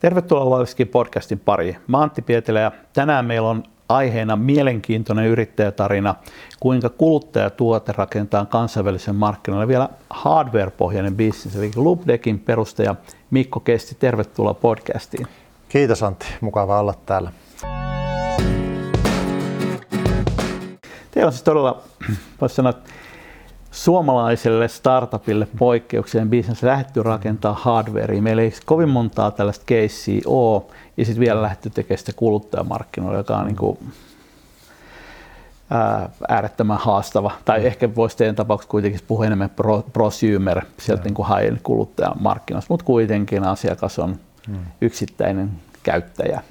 [0.00, 1.76] Tervetuloa Loiviskin podcastin pariin.
[1.86, 6.14] Mä Antti Pietilä ja tänään meillä on aiheena mielenkiintoinen yrittäjätarina,
[6.60, 12.94] kuinka kuluttajatuote rakentaa kansainvälisen markkinoille vielä hardware-pohjainen bisnes, eli Lubdekin perustaja
[13.30, 13.96] Mikko Kesti.
[13.98, 15.26] Tervetuloa podcastiin.
[15.68, 17.32] Kiitos Antti, mukava olla täällä.
[21.10, 21.82] Teillä on siis todella,
[22.40, 22.72] voisi sanoa,
[23.70, 28.22] suomalaiselle startupille poikkeukseen bisnes lähdetty rakentaa hardwarea.
[28.22, 30.62] Meillä ei kovin montaa tällaista keissiä ole,
[30.96, 33.78] ja sitten vielä lähdetty tekemään sitä kuluttajamarkkinoilla, joka on niin kuin,
[35.70, 37.30] ää, äärettömän haastava.
[37.44, 42.86] Tai ehkä voisi teidän tapauksessa kuitenkin puhua enemmän pro, prosumer, sieltä niin high kuluttajamarkkinoista, mutta
[42.86, 44.58] kuitenkin asiakas on hmm.
[44.80, 45.50] yksittäinen
[45.82, 46.42] käyttäjä.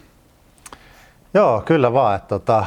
[1.34, 2.16] Joo, kyllä vaan.
[2.16, 2.66] Että, tota,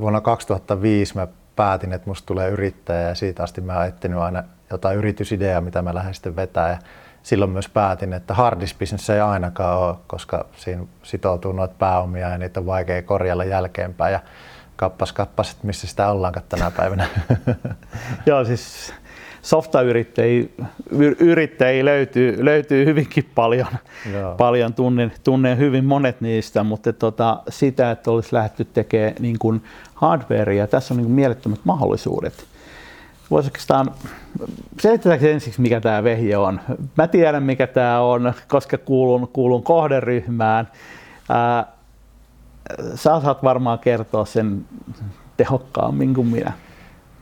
[0.00, 4.44] vuonna 2005 mä päätin, että musta tulee yrittäjä ja siitä asti mä oon etsinyt aina
[4.70, 6.68] jotain yritysideaa, mitä mä lähden sitten vetää.
[6.68, 6.78] Ja
[7.22, 12.60] silloin myös päätin, että hardisbusiness ei ainakaan ole, koska siinä sitoutuu noita pääomia ja niitä
[12.60, 14.12] on vaikea korjalla jälkeenpäin.
[14.12, 14.20] Ja
[14.76, 17.06] kappas kappas, että missä sitä ollaankaan tänä päivänä.
[18.26, 18.94] Joo, siis
[19.42, 20.44] softayrittäjiä
[21.20, 23.66] yrittäjiä löytyy, löytyy hyvinkin paljon.
[24.12, 24.34] Joo.
[24.34, 29.62] paljon tunnen, tunnen hyvin monet niistä, mutta tota, sitä, että olisi lähdetty tekemään niin kuin
[29.96, 32.44] hardwarea, tässä on niin mielettömät mahdollisuudet.
[33.30, 33.90] Voisi oikeastaan,
[34.80, 36.60] selitetäänkö ensiksi, mikä tämä vehje on?
[36.96, 40.68] Mä tiedän, mikä tämä on, koska kuulun, kuulun kohderyhmään.
[41.28, 41.66] Ää,
[42.94, 44.64] sä saat varmaan kertoa sen
[45.36, 46.52] tehokkaammin kuin minä.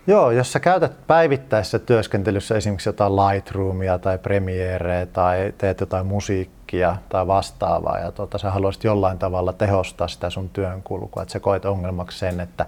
[0.07, 6.97] Joo, jos sä käytät päivittäisessä työskentelyssä esimerkiksi jotain Lightroomia tai Premierea tai teet jotain musiikkia
[7.09, 11.41] tai vastaavaa ja tuota, sä haluaisit jollain tavalla tehostaa sitä sun työn kulkua, että sä
[11.41, 12.67] koet ongelmaksi sen, että,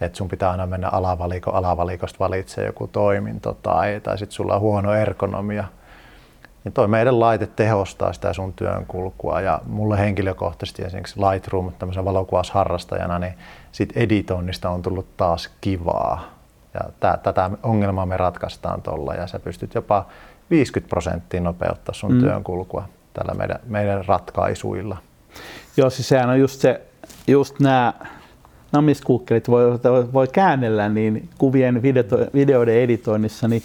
[0.00, 4.60] että sun pitää aina mennä alavaliko, alavalikosta valitsee joku toiminto tai, tai sitten sulla on
[4.60, 5.64] huono ergonomia,
[6.64, 12.04] niin toi meidän laite tehostaa sitä sun työn kulkua ja mulle henkilökohtaisesti esimerkiksi Lightroom tämmöisen
[12.04, 13.34] valokuvausharrastajana, niin
[13.72, 16.39] sit editoinnista on tullut taas kivaa
[16.74, 20.06] ja tätä ongelmaa me ratkaistaan tuolla ja sä pystyt jopa
[20.50, 22.20] 50 prosenttia nopeuttaa sun mm.
[22.20, 24.96] työn kulkua tällä meidän, meidän ratkaisuilla.
[25.76, 26.80] Joo, siis sehän on just se,
[27.26, 27.92] just nämä
[28.72, 29.80] namiskuukkelit voi,
[30.12, 33.62] voi käännellä niin kuvien video, videoiden editoinnissa, niin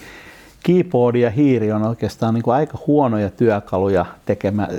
[0.65, 4.69] keyboard ja hiiri on oikeastaan niin kuin aika huonoja työkaluja tekemään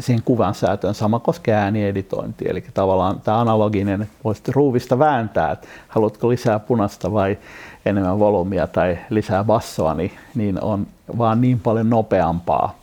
[0.00, 0.94] siihen kuvan säätöön.
[0.94, 7.38] Sama koskee äänieditointi, eli tavallaan tämä analoginen, voisit ruuvista vääntää, että haluatko lisää punasta vai
[7.86, 10.86] enemmän volyymia tai lisää bassoa, niin, niin on
[11.18, 12.78] vaan niin paljon nopeampaa.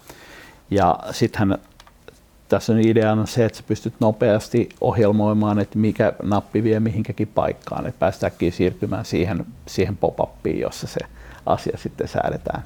[0.72, 1.58] Ja sittenhän
[2.50, 7.88] tässä on ideana se, että sä pystyt nopeasti ohjelmoimaan, että mikä nappi vie mihinkäkin paikkaan,
[7.88, 11.00] että päästäänkin siirtymään siihen, siihen pop-upiin, jossa se
[11.46, 12.64] asia sitten säädetään.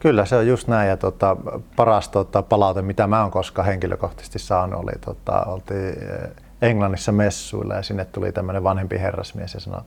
[0.00, 1.36] Kyllä se on just näin ja tota,
[1.76, 6.30] paras tota, palaute, mitä mä oon koskaan henkilökohtaisesti saanut, oli tota, oltiin eh,
[6.62, 9.80] Englannissa messuilla ja sinne tuli tämmöinen vanhempi herrasmies ja sanoi,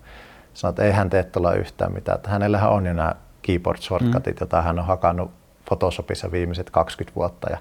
[0.58, 4.36] sanoi että ei hän tee tuolla yhtään mitään, että hänellähän on jo nämä keyboard shortcutit,
[4.36, 4.40] mm.
[4.40, 5.32] joita hän on hakannut
[5.66, 7.58] Photoshopissa viimeiset 20 vuotta ja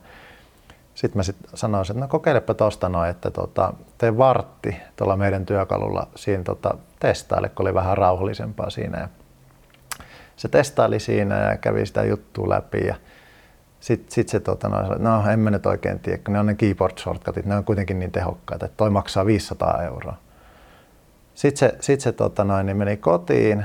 [0.95, 5.47] sitten mä sit sanoin, että no kokeilepa tuosta noin, että tota, tee vartti tuolla meidän
[5.47, 8.99] työkalulla siinä tota, testaille, kun oli vähän rauhallisempaa siinä.
[8.99, 9.09] Ja
[10.37, 12.95] se testaili siinä ja kävi sitä juttua läpi ja
[13.81, 16.55] sitten sit se tota, no, no en mä nyt oikein tiedä, kun ne on ne
[16.55, 20.17] keyboard shortcutit, ne on kuitenkin niin tehokkaita, että toi maksaa 500 euroa.
[21.37, 23.65] Sitten se, sit se tota, noin, niin meni kotiin,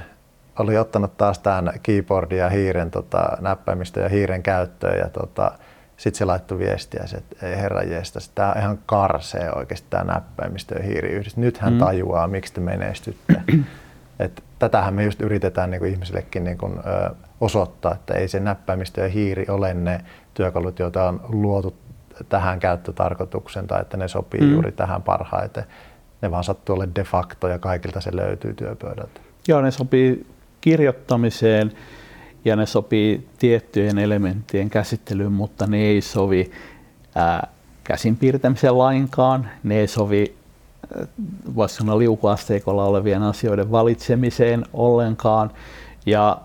[0.59, 5.51] oli ottanut taas tämän keyboardin ja hiiren tota, näppäimistö ja hiiren käyttöön ja tota,
[5.97, 10.75] sitten se laittoi viestiä, että ei herra jeesta, tämä on ihan karsee oikeasti tämä näppäimistö
[10.75, 11.41] ja hiiri yhdessä.
[11.41, 11.79] Nyt hän mm.
[11.79, 13.41] tajuaa, miksi te menestytte.
[14.19, 18.39] Et tätähän me just yritetään niin kuin ihmisillekin niin kuin, ö, osoittaa, että ei se
[18.39, 20.01] näppäimistö ja hiiri ole ne
[20.33, 21.75] työkalut, joita on luotu
[22.29, 24.51] tähän käyttötarkoitukseen tai että ne sopii mm.
[24.51, 25.63] juuri tähän parhaiten.
[26.21, 29.21] Ne vaan sattuu olemaan de facto ja kaikilta se löytyy työpöydältä.
[29.47, 30.25] Joo, ne sopii
[30.61, 31.71] kirjoittamiseen
[32.45, 36.51] ja ne sopii tiettyjen elementtien käsittelyyn, mutta ne ei sovi
[37.15, 37.47] ää,
[37.83, 39.49] käsin piirtämiseen lainkaan.
[39.63, 40.35] Ne ei sovi
[41.55, 45.51] voisi sanoa liukuasteikolla olevien asioiden valitsemiseen ollenkaan.
[46.05, 46.37] Ja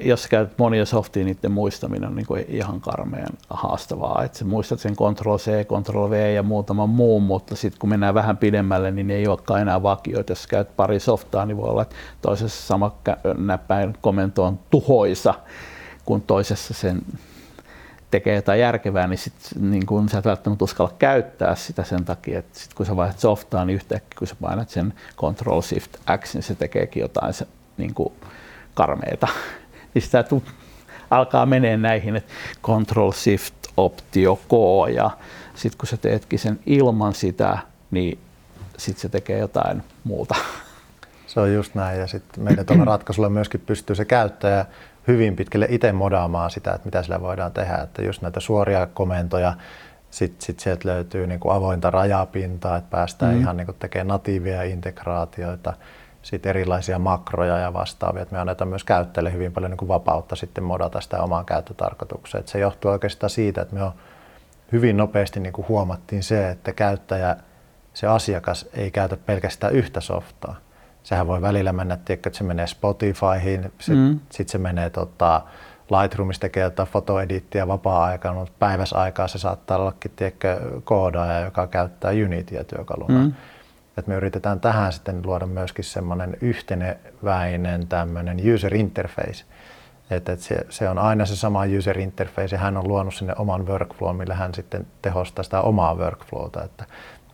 [0.00, 4.22] jos käytät monia softia, niiden muistaminen on niin kuin ihan karmeen haastavaa.
[4.24, 8.90] Että sä muistat sen Ctrl-C, Ctrl-V ja muutaman muun, mutta sitten kun mennään vähän pidemmälle,
[8.90, 10.32] niin ne ei olekaan enää vakioita.
[10.32, 12.94] Jos käyt pari softaa, niin voi olla, että toisessa sama
[13.38, 15.34] näppäin komento on tuhoisa,
[16.04, 17.02] kun toisessa sen
[18.10, 22.38] tekee jotain järkevää, niin, sit, niin kun sä et välttämättä uskalla käyttää sitä sen takia,
[22.38, 26.34] että sit kun sä vaihdat softaa, niin yhtäkkiä kun sä painat sen Control Shift X,
[26.34, 27.46] niin se tekeekin jotain se,
[27.76, 27.94] niin
[28.74, 29.28] karmeita.
[29.94, 30.42] Niin sitä tu-
[31.10, 32.32] alkaa menee näihin, että
[32.62, 34.52] Control Shift optio K
[34.94, 35.10] ja
[35.54, 37.58] sitten kun sä teetkin sen ilman sitä,
[37.90, 38.18] niin
[38.76, 40.34] sitten se tekee jotain muuta.
[41.26, 44.66] Se on just näin ja sitten meidän tuolla ratkaisulla myöskin pystyy se käyttäjä
[45.08, 47.76] hyvin pitkälle itse modaamaan sitä, että mitä sillä voidaan tehdä.
[47.76, 49.54] Että just näitä suoria komentoja,
[50.10, 53.40] sitten sit sieltä löytyy niin kuin avointa rajapintaa, että päästään mm.
[53.40, 55.72] ihan niin kuin tekemään natiivia integraatioita,
[56.24, 58.22] sitten erilaisia makroja ja vastaavia.
[58.22, 62.40] Että me annetaan myös käyttäjille hyvin paljon niin kuin vapautta sitten modata sitä omaan käyttötarkoitukseen.
[62.40, 63.92] Että se johtuu oikeastaan siitä, että me on
[64.72, 67.36] hyvin nopeasti niin kuin huomattiin se, että käyttäjä,
[67.94, 70.56] se asiakas ei käytä pelkästään yhtä softaa.
[71.02, 74.20] Sehän voi välillä mennä, tiedätkö, että se menee Spotifyhin, sitten mm.
[74.30, 75.42] sit se menee tota,
[75.90, 82.64] Lightroomista tekee jotain fotoedittiä vapaa-aikana, mutta päiväsaikaa se saattaa ollakin tiedätkö, koodaaja, joka käyttää Unityä
[82.64, 83.18] työkaluna.
[83.18, 83.32] Mm.
[83.96, 89.44] Et me yritetään tähän sitten luoda myöskin semmoinen yhteneväinen tämmöinen user interface.
[90.10, 93.34] Että et se, se, on aina se sama user interface ja hän on luonut sinne
[93.38, 96.64] oman workflow, millä hän sitten tehostaa sitä omaa workflowta.
[96.64, 96.84] Että,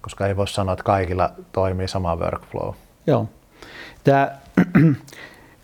[0.01, 2.75] koska ei voi sanoa, että kaikilla toimii sama workflow.
[3.07, 3.29] Joo.
[4.05, 4.31] Tämä,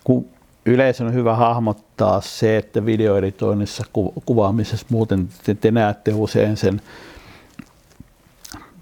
[0.05, 0.27] kun
[0.67, 3.85] yleisön on hyvä hahmottaa se, että videoeditoinnissa,
[4.27, 6.81] kuvaamisessa muuten te, te näette usein sen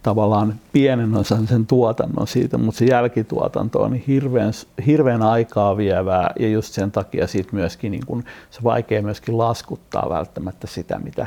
[0.05, 4.53] tavallaan pienen osan sen tuotannon siitä, mutta se jälkituotanto on hirveän,
[4.87, 10.07] hirveän aikaa vievää ja just sen takia siitä myöskin niin kun, se vaikea myöskin laskuttaa
[10.11, 11.27] välttämättä sitä, mitä,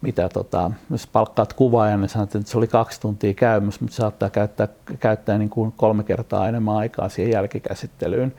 [0.00, 4.30] mitä tota, jos palkkaat kuvaajan, niin sanot, että se oli kaksi tuntia käymässä, mutta saattaa
[4.30, 4.68] käyttää,
[5.00, 8.34] käyttää niin kuin kolme kertaa enemmän aikaa siihen jälkikäsittelyyn.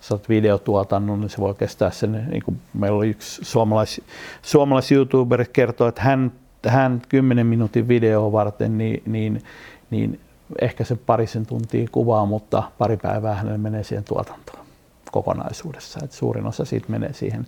[0.00, 4.00] Sä oot videotuotannon, niin se voi kestää sen, niin kuin meillä oli yksi suomalais,
[4.42, 6.32] suomalais YouTuber kertoo, että hän,
[6.66, 9.42] hän 10 minuutin videoa varten, niin, niin,
[9.90, 10.20] niin
[10.60, 14.66] ehkä se parisen tuntia kuvaa, mutta pari päivää hänelle menee siihen tuotantoon
[15.12, 16.00] kokonaisuudessa.
[16.04, 17.46] Et suurin osa siitä menee siihen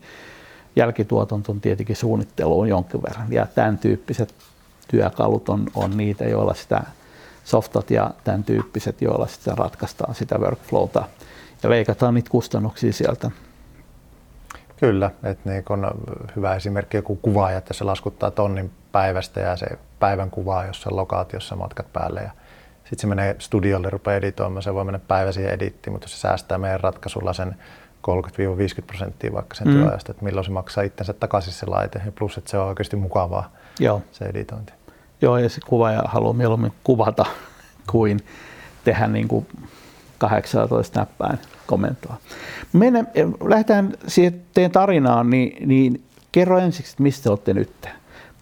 [0.77, 3.33] jälkituotantoon tietenkin suunnitteluun jonkin verran.
[3.33, 4.35] Ja tämän tyyppiset
[4.89, 6.83] työkalut on, on niitä, joilla sitä
[7.45, 11.05] softat ja tämän tyyppiset, joilla sitä ratkaistaan sitä workflowta
[11.63, 13.31] ja leikataan niitä kustannuksia sieltä.
[14.77, 15.87] Kyllä, että niin kun
[16.37, 19.67] hyvä esimerkki joku kuvaaja, että se laskuttaa tonnin päivästä ja se
[19.99, 22.31] päivän kuvaa jossain lokaatiossa matkat päälle ja
[22.91, 26.59] sitten se menee studiolle, rupeaa editoimaan, se voi mennä päivä siihen edittiin, mutta se säästää
[26.59, 27.57] meidän ratkaisulla sen
[28.09, 29.73] 30-50 prosenttia vaikka sen mm.
[29.73, 32.97] työajasta, että milloin se maksaa itsensä takaisin se laite ja plus, että se on oikeasti
[32.97, 34.03] mukavaa Joo.
[34.13, 34.73] se editointi.
[35.23, 37.27] Joo, ja se kuvaaja haluaa mieluummin kuvata
[37.93, 38.21] kuin
[38.85, 39.47] tehdä niin kuin
[40.19, 42.17] 18 näppäin komentoa.
[42.73, 43.09] Mennään,
[43.49, 47.89] lähdetään siihen teidän tarinaan, niin, niin kerro ensiksi, että mistä olette nyt.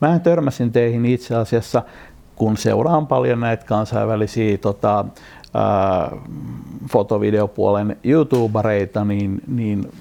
[0.01, 1.83] Mä törmäsin teihin itse asiassa,
[2.37, 5.05] kun seuraan paljon näitä kansainvälisiä tota,
[5.55, 6.17] ää,
[6.91, 9.93] fotovideopuolen YouTubereita, niin, niin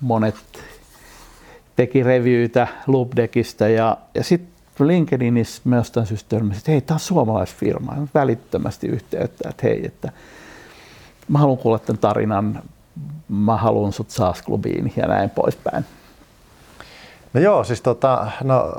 [0.00, 0.34] monet
[1.76, 4.50] teki reviewtä Loopdeckistä ja, ja sitten
[4.86, 7.96] LinkedInissä myös jostain syystä törmäsin, että hei, tämä on suomalaisfirma.
[8.14, 10.12] Välittömästi yhteyttä, että hei, että
[11.28, 12.62] mä haluan kuulla tämän tarinan,
[13.28, 15.84] mä haluan sut SaaS-klubiin ja näin poispäin.
[17.32, 18.72] No joo, siis tota, no,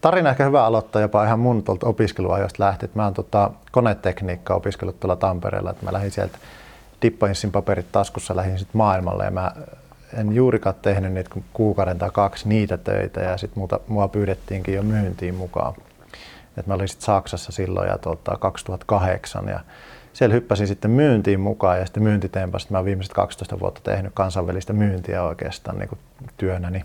[0.00, 2.90] tarina ehkä hyvä aloittaa jopa ihan mun tuolta opiskeluajoista lähti.
[2.94, 6.38] Mä oon tota, konetekniikkaa opiskellut tuolla Tampereella, että mä lähdin sieltä
[7.02, 9.52] dippainsin paperit taskussa, lähdin sitten maailmalle ja mä
[10.14, 15.34] en juurikaan tehnyt niitä kuukauden tai kaksi niitä töitä ja sitten mua pyydettiinkin jo myyntiin
[15.34, 15.74] mukaan.
[16.56, 19.60] Et mä olin sitten Saksassa silloin ja tota, 2008 ja
[20.12, 24.72] siellä hyppäsin sitten myyntiin mukaan ja sitten myyntiteempasta mä oon viimeiset 12 vuotta tehnyt kansainvälistä
[24.72, 25.98] myyntiä oikeastaan niin
[26.36, 26.84] työnäni.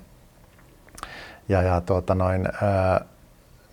[1.50, 3.06] Ja, ja tuota noin, ää,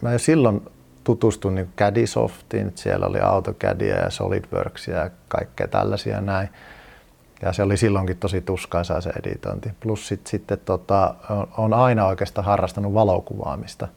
[0.00, 0.62] mä jo silloin
[1.04, 6.48] tutustuin niin Caddy-softiin, siellä oli AutoCADia ja SolidWorksia ja kaikkea tällaisia näin.
[7.42, 9.70] Ja se oli silloinkin tosi tuskaisaa se editointi.
[9.80, 11.14] Plus sit, sitten tota,
[11.56, 13.88] on aina oikeastaan harrastanut valokuvaamista.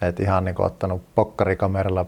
[0.00, 2.06] Et ihan niin kuin ottanut pokkarikameralla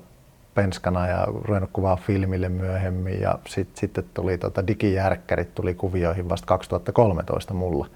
[0.55, 3.21] penskana ja ruvennut kuvaa filmille myöhemmin.
[3.21, 7.87] Ja sit, sitten tuli tota, digijärkkärit tuli kuvioihin vasta 2013 mulla.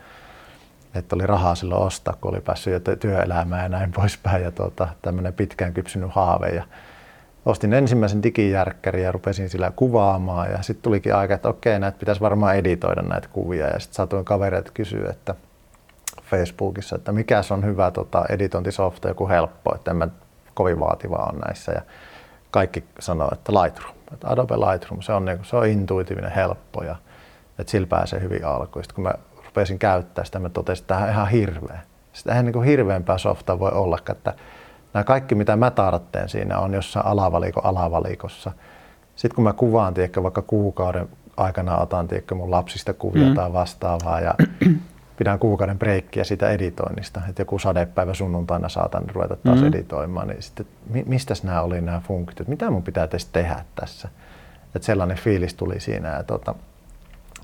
[0.94, 4.42] Että oli rahaa silloin ostaa, kun oli päässyt jo työelämään ja näin poispäin.
[4.42, 6.48] Ja tota, tämmöinen pitkään kypsynyt haave.
[6.48, 6.64] Ja
[7.46, 10.50] ostin ensimmäisen digijärkkärin ja rupesin sillä kuvaamaan.
[10.50, 13.66] Ja sitten tulikin aika, että okei, näitä pitäisi varmaan editoida näitä kuvia.
[13.66, 15.34] Ja sitten saatoin kavereita kysyä, että
[16.30, 20.08] Facebookissa, että mikä on hyvä tota, editointisofta, joku helppo, että en mä
[20.54, 21.72] kovin vaativaa on näissä.
[21.72, 21.82] Ja
[22.50, 26.96] kaikki sanoo, että Lightroom, että Adobe Lightroom, se on, niin se on intuitiivinen, helppo ja
[27.58, 28.84] että sillä pääsee hyvin alkuun.
[28.84, 29.14] Sitten kun mä
[29.52, 31.80] rupesin käyttää sitä, mä totesin, että tämä on ihan hirveä.
[32.12, 34.34] Sitä eihän niin hirveämpää softaa voi olla, että
[34.94, 38.52] nämä kaikki mitä mä tarvitsen siinä on jossain alavaliko alavalikossa.
[39.16, 43.34] Sitten kun mä kuvaan, tiedätkö, vaikka kuukauden aikana otan tiedätkö, mun lapsista kuvia mm.
[43.34, 44.34] tai vastaavaa ja
[45.18, 49.68] pidän kuukauden breikkiä siitä editoinnista, että joku sadepäivä sunnuntaina saatan ruveta taas mm-hmm.
[49.68, 50.66] editoimaan, niin sitten
[51.06, 54.08] mistä nämä oli nämä funktiot, mitä mun pitää tehdä tässä.
[54.74, 56.08] Että sellainen fiilis tuli siinä.
[56.08, 56.54] Ja tota,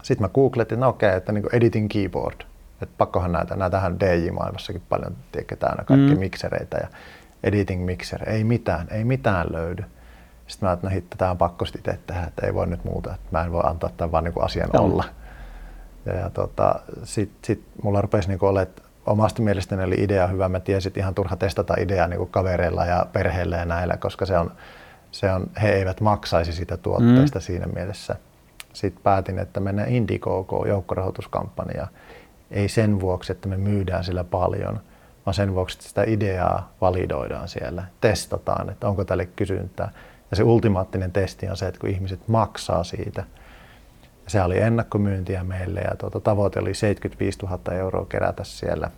[0.03, 2.41] sitten mä googletin, no okei, okay, että niin editing keyboard,
[2.83, 6.19] että pakkohan näitä, näitähän DJ-maailmassakin paljon, tiedätkö, täynnä kaikki mm.
[6.19, 6.89] miksereitä ja
[7.43, 9.85] editing mixer, ei mitään, ei mitään löydy.
[10.47, 13.27] Sitten mä ajattelin, että tämä on pakko itse tehdä, että ei voi nyt muuta, että
[13.31, 14.85] mä en voi antaa tämän vaan niin asian Joo.
[14.85, 15.05] olla.
[16.07, 20.49] Ja, ja tota, sitten sit mulla rupesi niin olla, että omasta mielestäni oli idea hyvä.
[20.49, 24.27] Mä tiesin, että ihan turha testata ideaa niin kuin kavereilla ja perheillä ja näillä, koska
[24.27, 24.53] se on,
[25.11, 27.43] se on, he eivät maksaisi sitä tuotteesta mm.
[27.43, 28.17] siinä mielessä.
[28.79, 31.87] Sitten päätin, että mennään Indiegogo joukkorahoituskampanja.
[32.51, 34.81] Ei sen vuoksi, että me myydään sillä paljon,
[35.27, 39.91] vaan sen vuoksi, että sitä ideaa validoidaan siellä, testataan, että onko tälle kysyntää.
[40.31, 43.25] Ja se ultimaattinen testi on se, että kun ihmiset maksaa siitä,
[44.27, 48.91] se oli ennakkomyyntiä meille ja tuota, tavoite oli 75 000 euroa kerätä siellä.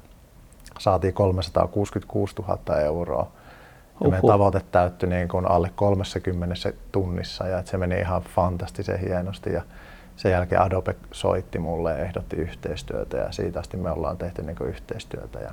[0.79, 3.33] Saatiin 366 000 euroa.
[4.01, 6.55] Ja meidän tavoite täyttyi niin kuin alle 30
[6.93, 9.53] tunnissa ja että se meni ihan fantastisen hienosti.
[9.53, 9.63] Ja
[10.17, 14.57] sen jälkeen Adobe soitti mulle ja ehdotti yhteistyötä ja siitä asti me ollaan tehty niin
[14.57, 15.39] kuin yhteistyötä.
[15.39, 15.51] Ja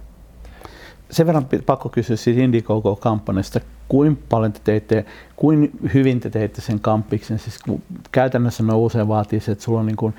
[1.09, 6.79] sen verran pakko kysyä siis Indiegogo-kampanjasta, kuinka paljon te teitte, kuin hyvin te teitte sen
[6.79, 7.39] kampiksen?
[7.39, 7.59] Siis
[8.11, 10.15] käytännössä me usein vaatii se, että sulla on niin kuin,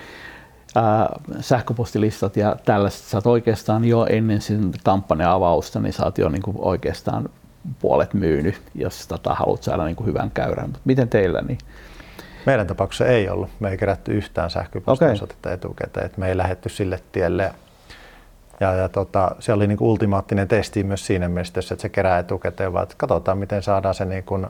[0.74, 1.08] ää,
[1.40, 6.28] sähköpostilistat ja tällaiset, sä oot oikeastaan jo ennen sen kampanjan avausta, niin sä oot jo
[6.28, 7.28] niin kuin oikeastaan
[7.80, 10.66] puolet myynyt, jos tota, haluat saada niin kuin hyvän käyrän.
[10.66, 11.42] Mutta miten teillä?
[11.42, 11.58] Niin?
[12.46, 13.50] Meidän tapauksessa ei ollut.
[13.60, 15.54] Me ei kerätty yhtään sähköpostiosoitetta okay.
[15.54, 16.06] etukäteen.
[16.06, 17.52] Et me ei lähetty sille tielle
[18.60, 22.18] ja, ja tota, se oli niin kuin ultimaattinen testi myös siinä mielessä, että se kerää
[22.18, 24.46] etukäteen, vaan että katsotaan, miten saadaan se niin kuin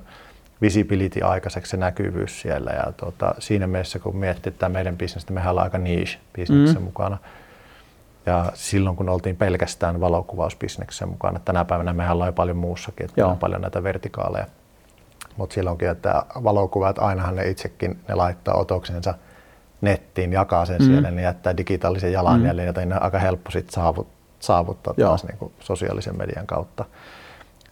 [0.63, 2.71] visibility aikaiseksi, se näkyvyys siellä.
[2.71, 6.85] Ja tota, siinä mielessä, kun miettii tätä meidän bisnestä, mehän ollaan aika niche bisneksessä mm.
[6.85, 7.19] mukana.
[8.29, 13.39] Ja silloin, kun oltiin pelkästään valokuvausbisneksessä mukana, tänä päivänä mehän ollaan paljon muussakin, että on
[13.39, 14.47] paljon näitä vertikaaleja.
[15.37, 19.15] Mutta silloinkin, että valokuvat, ainahan ne itsekin, ne laittaa otoksensa–
[19.81, 20.87] nettiin, jakaa sen mm.
[20.87, 22.67] siellä, niin jättää digitaalisen jalanjäljen, mm.
[22.67, 24.09] jota on aika helppo sit saavut,
[24.41, 25.09] saavuttaa Joo.
[25.09, 26.85] taas niin kuin sosiaalisen median kautta.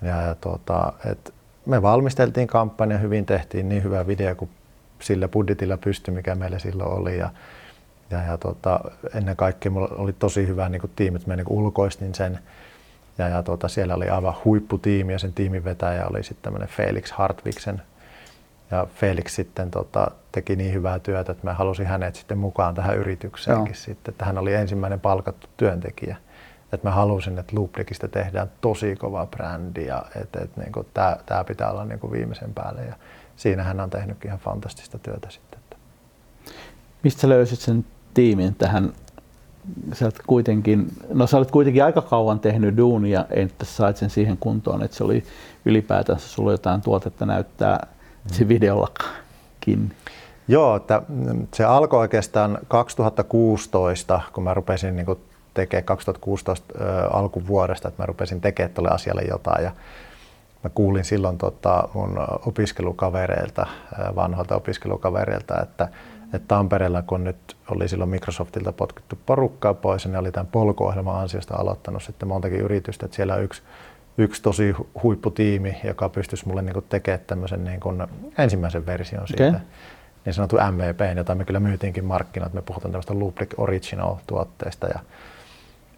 [0.03, 1.35] Ja, ja tuota, et
[1.67, 4.51] me valmisteltiin kampanja, hyvin tehtiin niin hyvä video kuin
[5.01, 7.19] sillä budjetilla pystyi, mikä meillä silloin oli.
[7.19, 7.31] Ja,
[8.11, 8.81] ja, ja tuota,
[9.15, 12.39] ennen kaikkea mulla oli tosi hyvä niin kuin tiimi, että mä niin ulkoistin sen.
[13.19, 17.13] Ja, ja tuota, siellä oli aivan huipputiimi ja sen tiimin vetäjä oli sitten tämmöinen Felix
[17.13, 17.83] Hartwigsen,
[18.71, 22.97] ja Felix sitten tota, teki niin hyvää työtä, että mä halusin hänet sitten mukaan tähän
[22.97, 23.75] yritykseenkin Joo.
[23.75, 26.17] sitten, että hän oli ensimmäinen palkattu työntekijä.
[26.73, 30.73] Että mä halusin, että Looplikista tehdään tosi kova brändi ja että et, niin
[31.27, 32.83] tämä pitää olla niin viimeisen päälle.
[32.83, 32.95] Ja
[33.37, 35.61] siinä hän on tehnyt ihan fantastista työtä sitten.
[37.03, 37.85] Mistä löysit sen
[38.17, 38.93] tiimin tähän?
[39.93, 44.37] Sä olet kuitenkin, no sä olet kuitenkin aika kauan tehnyt duunia, että sait sen siihen
[44.37, 45.25] kuntoon, että se oli
[45.65, 47.87] ylipäätänsä sulla jotain tuotetta näyttää
[48.27, 49.93] se videollakin?
[50.49, 51.03] Joo, että
[51.55, 55.07] se alkoi oikeastaan 2016, kun mä rupesin niin
[55.55, 56.75] tekemään 2016
[57.13, 59.65] alkuvuodesta, että mä rupesin tekemään tuolle asialle jotain.
[59.65, 59.73] Ja
[60.65, 63.67] mä kuulin silloin tota mun opiskelukavereilta,
[64.17, 65.89] vanhoilta opiskelukavereilta, että,
[66.35, 71.21] että Tampereella, kun nyt oli silloin Microsoftilta potkittu porukkaa pois, ja ne oli tämän polkuohjelman
[71.21, 73.62] ansiosta aloittanut sitten montakin yritystä, että siellä on yksi
[74.18, 78.02] yksi tosi huipputiimi, joka pystyisi mulle niin tekemään tämmöisen niin kuin
[78.38, 79.47] ensimmäisen version siitä.
[79.49, 79.61] Okay.
[80.25, 82.54] Niin sanottu MVP, jota me kyllä myytiinkin markkinoille.
[82.54, 84.87] Me puhutaan tämmöistä Lubric Original-tuotteesta.
[84.87, 85.00] Ja,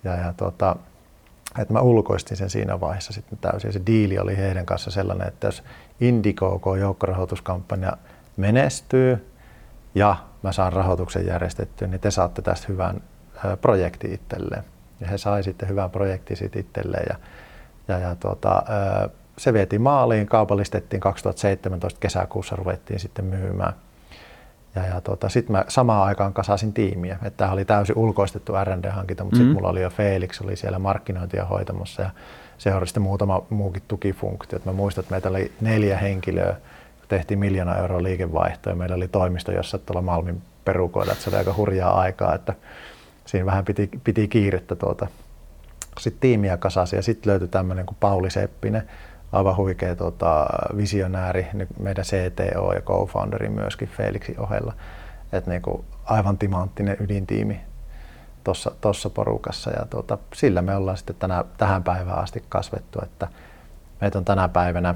[0.04, 0.76] ja, ja tota,
[1.58, 3.72] että mä ulkoistin sen siinä vaiheessa sitten täysin.
[3.72, 5.62] Se diili oli heidän kanssa sellainen, että jos
[6.00, 7.92] Indiegogo joukkorahoituskampanja
[8.36, 9.26] menestyy
[9.98, 13.02] ja mä saan rahoituksen järjestettyä, niin te saatte tästä hyvän
[13.60, 14.64] projekti itselleen.
[15.00, 17.06] Ja he sai sitten hyvän projektin itselleen.
[17.08, 17.16] Ja
[17.88, 18.62] ja, ja tuota,
[19.38, 23.72] se vietiin maaliin, kaupallistettiin 2017 kesäkuussa, ruvettiin sitten myymään.
[24.74, 27.14] Ja, ja tuota, sitten mä samaan aikaan kasasin tiimiä.
[27.14, 29.48] Että tämä oli täysin ulkoistettu R&D-hankinta, mutta mm-hmm.
[29.48, 32.10] sitten mulla oli jo Felix, oli siellä markkinointia hoitamassa ja
[32.58, 34.58] seuraavaksi sitten muutama muukin tukifunktio.
[34.64, 36.56] mä muistan, että meitä oli neljä henkilöä,
[37.08, 41.36] tehtiin miljoona euroa liikevaihtoa ja meillä oli toimisto jossa tuolla Malmin perukoilla, että se oli
[41.36, 42.54] aika hurjaa aikaa, että
[43.26, 45.06] siinä vähän piti, piti kiirettä tuota
[45.98, 48.82] sitten tiimiä kasasi ja sitten löytyi tämmöinen kuin Pauli Seppinen,
[49.32, 50.46] aivan huikea tota,
[50.76, 51.46] visionääri,
[51.78, 54.72] meidän CTO ja co-founderi myöskin Felixin ohella.
[55.32, 57.60] Et niinku, aivan timanttinen ydintiimi
[58.80, 63.28] tuossa porukassa ja tota, sillä me ollaan sitten tänä, tähän päivään asti kasvettu, että
[64.00, 64.94] meitä on tänä päivänä,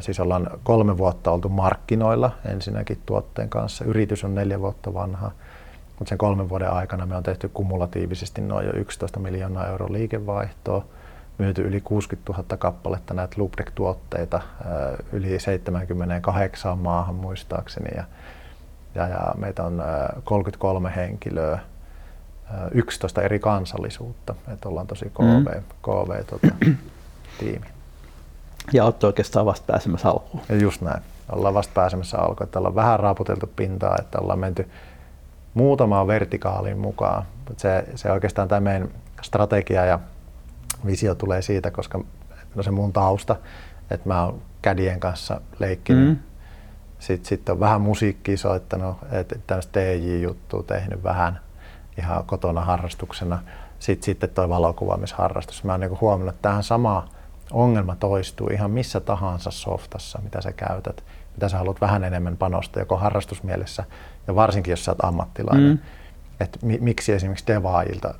[0.00, 5.30] siis ollaan kolme vuotta oltu markkinoilla ensinnäkin tuotteen kanssa, yritys on neljä vuotta vanha
[5.98, 10.84] mutta sen kolmen vuoden aikana me on tehty kumulatiivisesti noin jo 11 miljoonaa euroa liikevaihtoa,
[11.38, 14.40] myyty yli 60 000 kappaletta näitä Lubrec-tuotteita
[15.12, 18.04] yli 78 maahan muistaakseni ja,
[18.94, 19.82] ja, ja meitä on
[20.24, 21.58] 33 henkilöä,
[22.72, 25.64] 11 eri kansallisuutta, että ollaan tosi KV, mm.
[25.82, 26.40] KV
[27.38, 27.73] tiimi.
[28.72, 30.42] Ja olette oikeastaan vasta pääsemässä alkuun.
[30.48, 31.02] Ja just näin.
[31.32, 34.70] Ollaan vasta pääsemässä alkuun, että ollaan vähän raaputeltu pintaa, että ollaan menty
[35.54, 37.22] muutamaan vertikaaliin mukaan.
[37.56, 38.88] Se, se oikeastaan tämä meidän
[39.22, 39.98] strategia ja
[40.86, 42.04] visio tulee siitä, koska
[42.54, 43.36] no se mun tausta,
[43.90, 46.08] että mä oon kädien kanssa leikkinyt.
[46.08, 46.16] Mm.
[46.98, 51.40] Sitten sit on vähän musiikkia soittanut, että tämmöistä DJ-juttua tehnyt vähän
[51.98, 53.42] ihan kotona harrastuksena.
[53.78, 55.64] Sitten, sitten toi valokuvaamisharrastus.
[55.64, 57.08] Mä oon niinku huomannut, että tähän sama
[57.52, 62.78] ongelma toistuu ihan missä tahansa softassa, mitä sä käytät, mitä sä haluat vähän enemmän panosta,
[62.78, 63.84] joko harrastusmielessä
[64.26, 65.70] ja varsinkin jos sä oot ammattilainen.
[65.70, 65.78] Mm.
[66.40, 68.14] Että mi- miksi esimerkiksi devaajilta,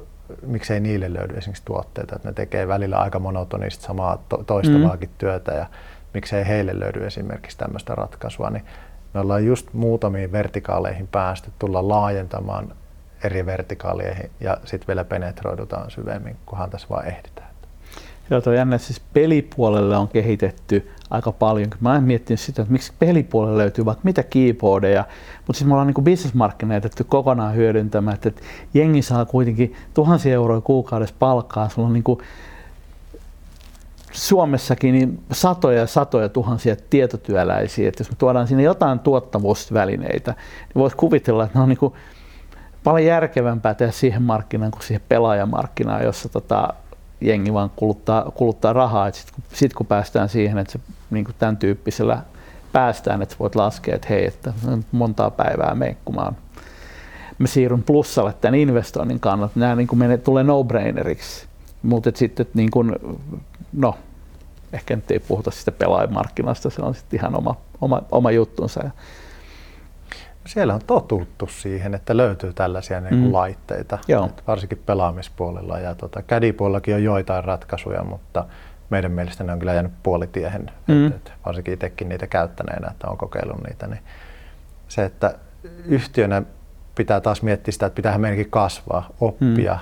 [0.47, 5.15] miksei niille löydy esimerkiksi tuotteita, että ne tekee välillä aika monotonista samaa to- toistavaakin mm.
[5.19, 5.67] työtä ja
[6.15, 8.65] miksei heille löydy esimerkiksi tämmöistä ratkaisua, niin
[9.15, 12.75] me ollaan just muutamiin vertikaaleihin päästy, tulla laajentamaan
[13.25, 17.54] eri vertikaaleihin ja sitten vielä penetroidutaan syvemmin, kunhan tässä vaan ehditään.
[18.31, 21.71] Joo, tuo jännä, siis pelipuolelle on kehitetty aika paljon.
[21.81, 25.05] Mä en miettinyt sitä, että miksi pelipuolelle löytyy vaikka mitä keyboardeja,
[25.37, 28.43] mutta siis me ollaan niin bisnesmarkkinoita kokonaan hyödyntämään, että
[28.75, 32.19] jengi saa kuitenkin tuhansia euroja kuukaudessa palkkaa, sulla on niin kuin
[34.13, 40.81] Suomessakin niin satoja ja satoja tuhansia tietotyöläisiä, että jos me tuodaan sinne jotain tuottavuusvälineitä, niin
[40.81, 41.95] voisi kuvitella, että ne on niin kuin
[42.85, 46.75] paljon järkevämpää tehdä siihen markkinaan kuin siihen pelaajamarkkinaan, jossa tota,
[47.27, 49.11] jengi vaan kuluttaa, kuluttaa rahaa.
[49.13, 50.79] Sitten kun, sit kun päästään siihen, että se
[51.11, 52.23] niin kuin tämän tyyppisellä
[52.73, 54.53] päästään, että voit laskea, että hei, että
[54.93, 56.33] montaa päivää mene, kun mä,
[57.45, 59.61] siirryn plussalle tämän investoinnin kannalta.
[59.61, 61.47] Nämä niin kuin menee, tulee no-braineriksi.
[61.83, 62.97] Mutta sitten niin kuin,
[63.73, 63.95] no,
[64.73, 68.91] ehkä nyt ei puhuta sitä pelaajamarkkinasta, se on sitten ihan oma, oma, oma juttunsa.
[70.47, 73.33] Siellä on totuttu siihen, että löytyy tällaisia niin kuin mm.
[73.33, 73.99] laitteita,
[74.47, 75.79] varsinkin pelaamispuolella.
[75.79, 78.45] Ja tota, kädipuolellakin on joitain ratkaisuja, mutta
[78.91, 81.07] meidän mielestä ne on kyllä jäänyt puolitiehen, mm.
[81.07, 83.87] et, et, varsinkin itsekin niitä käyttäneenä, että on kokeillut niitä.
[83.87, 84.01] Niin
[84.89, 85.35] se, että
[85.85, 86.43] yhtiönä
[86.95, 89.79] pitää taas miettiä sitä, että pitää meidänkin kasvaa, oppia,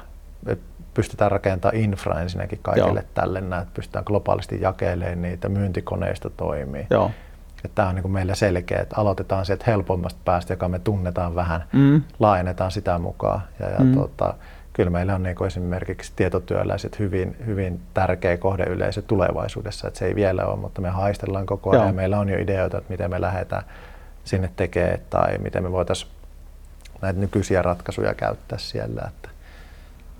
[0.46, 0.56] mm.
[0.94, 3.10] pystytään rakentamaan infra ensinnäkin kaikille Joo.
[3.14, 6.86] tälle, että pystytään globaalisti jakelemaan niitä, myyntikoneista toimii.
[6.90, 7.10] Joo.
[7.64, 11.34] Että tämä on niin kuin meillä selkeä, että aloitetaan sieltä helpommasta päästä, joka me tunnetaan
[11.34, 12.02] vähän, mm.
[12.18, 13.42] laajennetaan sitä mukaan.
[13.60, 13.94] Ja, ja mm.
[13.94, 14.34] tota,
[14.72, 20.14] kyllä meillä on niin kuin esimerkiksi tietotyöläiset hyvin, hyvin tärkeä kohdeyleisö tulevaisuudessa, että se ei
[20.14, 23.20] vielä ole, mutta me haistellaan koko ajan ja meillä on jo ideoita, että miten me
[23.20, 23.62] lähdetään
[24.24, 26.12] sinne tekemään tai miten me voitaisiin
[27.02, 29.02] näitä nykyisiä ratkaisuja käyttää siellä.
[29.08, 29.28] Että.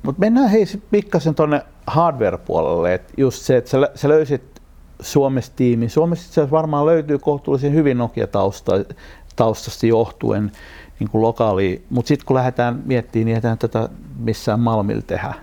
[0.02, 4.51] Mutta mennään hei pikkasen tuonne hardware-puolelle, että just se, että sä, sä löysit
[5.02, 5.88] Suomessa tiimi.
[5.88, 10.52] Suomessa itse varmaan löytyy kohtuullisen hyvin Nokia-taustasta johtuen
[11.00, 13.88] niin kuin lokaali, mutta sitten kun lähdetään miettimään, niin ei tätä
[14.18, 15.34] missään Malmilla tehdä.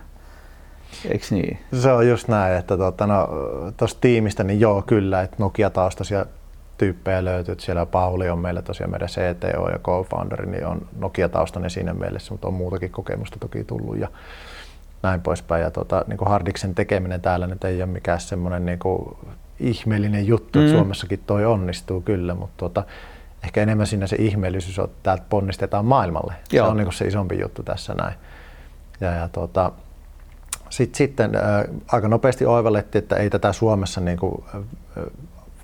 [1.04, 1.58] Eikö niin?
[1.80, 3.28] Se on just näin, että tuota, no,
[4.00, 6.26] tiimistä niin joo kyllä, että Nokia-taustaisia
[6.78, 7.54] tyyppejä löytyy.
[7.58, 12.48] Siellä Pauli on meillä tosiaan meidän CTO ja co-founderi, niin on Nokia-taustainen siinä mielessä, mutta
[12.48, 14.08] on muutakin kokemusta toki tullut ja
[15.02, 15.62] näin poispäin.
[15.62, 19.16] Ja tuota, niin kuin Hardiksen tekeminen täällä nyt ei ole mikään semmoinen niin kuin
[19.60, 20.64] ihmeellinen juttu, mm.
[20.64, 22.84] että Suomessakin toi onnistuu kyllä, mutta tuota,
[23.44, 26.34] ehkä enemmän siinä se ihmeellisyys on, että täältä ponnistetaan maailmalle.
[26.52, 26.66] Joo.
[26.66, 28.14] Se on niin se isompi juttu tässä näin.
[29.00, 29.72] Ja, ja tuota,
[30.70, 31.42] sit, sitten äh,
[31.92, 35.04] aika nopeasti oivallettiin, että ei tätä Suomessa niin kuin, äh,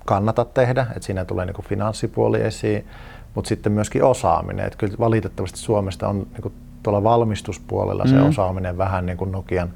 [0.05, 2.87] kannata tehdä, että siinä tulee niin kuin finanssipuoli esiin,
[3.35, 4.65] mutta sitten myöskin osaaminen.
[4.65, 8.09] Että kyllä valitettavasti Suomesta on niin kuin, tuolla valmistuspuolella mm.
[8.09, 9.73] se osaaminen vähän niin kuin Nokian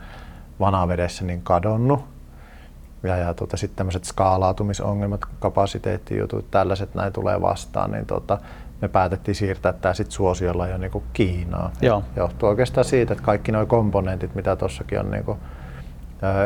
[0.60, 2.04] vanavedessä niin kadonnut
[3.04, 8.38] ja, ja tota, sitten tämmöiset skaalautumisongelmat, kapasiteettijutut, tällaiset näin tulee vastaan, niin tota,
[8.82, 11.72] me päätettiin siirtää tämä sitten suosiolla jo niin Kiinaan.
[11.82, 12.04] Joo.
[12.16, 15.38] Johtuu oikeastaan siitä, että kaikki nuo komponentit, mitä tuossakin on niin kuin,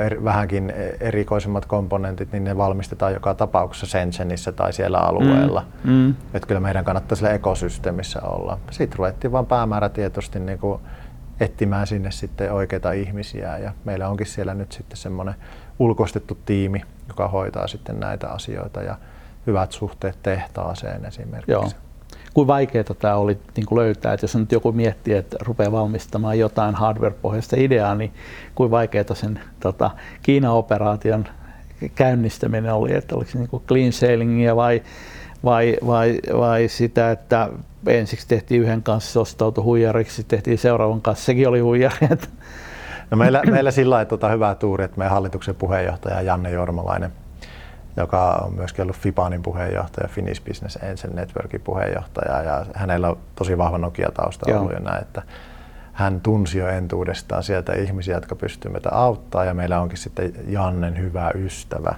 [0.06, 5.66] er, vähänkin erikoisemmat komponentit, niin ne valmistetaan joka tapauksessa Shenzhenissä tai siellä alueella.
[5.84, 5.92] Mm.
[5.92, 6.16] Mm.
[6.34, 8.60] Että kyllä meidän kannattaa siellä ekosysteemissä olla.
[8.72, 10.82] Sitten ruvettiin vaan päämäärätietoisesti niin kuin
[11.40, 15.36] etsimään sinne sitten oikeita ihmisiä ja meillä onkin siellä nyt sitten semmoinen
[15.80, 18.98] ulkoistettu tiimi, joka hoitaa sitten näitä asioita ja
[19.48, 21.52] hyvät suhteet tehtaaseen esimerkiksi.
[21.52, 21.70] Joo.
[22.34, 26.40] Kuinka vaikeaa tämä oli niin kuin löytää, että jos nyt joku miettii, että rupeaa valmistamaan
[26.40, 28.14] jotain hardware-pohjaista ideaa, niin
[28.56, 31.26] kuinka vaikeaa sen tota, Kiina-operaation
[31.96, 34.84] käynnistäminen oli, että oliko se niin kuin clean sailingia vai,
[35.44, 37.50] vai, vai, vai sitä, että
[37.88, 41.96] ensiksi tehtiin yhden kanssa, se ostautui huijariksi, tehtiin seuraavan kanssa, sekin oli huijari.
[43.12, 47.12] No meillä, meillä sillä lailla tota hyvä tuuri, että meidän hallituksen puheenjohtaja Janne Jormalainen,
[47.98, 53.58] joka on myöskin ollut FIPANin puheenjohtaja, Finnish Business Angel Networkin puheenjohtaja ja hänellä on tosi
[53.58, 55.22] vahva Nokia-tausta ollut jo näin, että
[55.94, 60.98] hän tunsi jo entuudestaan sieltä ihmisiä, jotka pystyvät meitä auttaa ja meillä onkin sitten Jannen
[60.98, 61.96] hyvä ystävä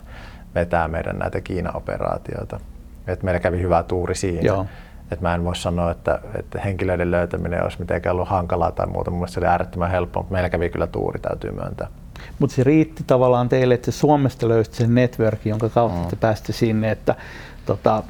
[0.56, 2.60] vetää meidän näitä Kiina-operaatioita.
[3.08, 4.42] Et meillä kävi hyvä tuuri siinä.
[4.42, 4.66] Joo.
[5.12, 9.12] Et mä en voi sanoa, että, että henkilöiden löytäminen olisi mitenkään ollut hankalaa tai muuta.
[9.12, 11.88] Mun se oli äärettömän helppoa, mutta meillä kävi kyllä tuuri, täytyy myöntää.
[12.40, 16.10] Mutta se riitti tavallaan teille, että Suomesta löysit sen network, jonka kautta mm.
[16.10, 17.16] te pääsitte sinne, että
[17.66, 18.04] tota,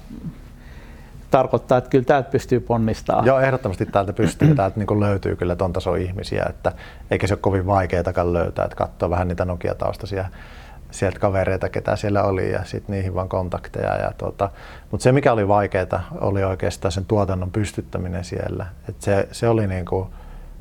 [1.31, 3.25] tarkoittaa, että kyllä täältä pystyy ponnistamaan.
[3.25, 4.55] Joo, ehdottomasti täältä pystyy.
[4.55, 6.71] täältä niin löytyy kyllä ton tason ihmisiä, että
[7.11, 10.25] eikä se ole kovin vaikeaa löytää, että katsoa vähän niitä Nokia-taustaisia
[10.91, 13.95] sieltä kavereita, ketä siellä oli ja sitten niihin vaan kontakteja.
[13.95, 14.49] Ja tuota,
[14.91, 18.65] mutta se mikä oli vaikeaa oli oikeastaan sen tuotannon pystyttäminen siellä.
[18.89, 20.09] Et se, se oli niinku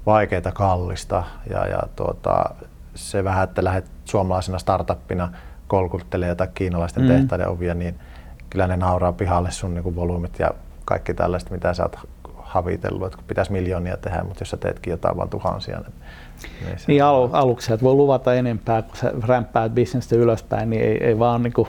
[0.06, 2.44] vaikeaa kallista ja, ja tuota,
[2.94, 5.32] se vähän, että lähdet suomalaisena startuppina
[5.66, 7.08] kolkuttelemaan jotain kiinalaisten mm.
[7.08, 8.00] tehtaiden ovia, niin
[8.50, 10.50] kyllä ne nauraa pihalle sun niinku volyymit ja
[10.84, 11.96] kaikki tällaiset, mitä sä oot
[12.38, 15.94] havitellut, että pitäisi miljoonia tehdä, mutta jos sä teetkin jotain vaan tuhansia, niin
[16.64, 21.04] niin, niin alu, aluksi että voi luvata enempää, kun sä rämppäät bisnestä ylöspäin, niin ei,
[21.04, 21.68] ei vaan niin kuin,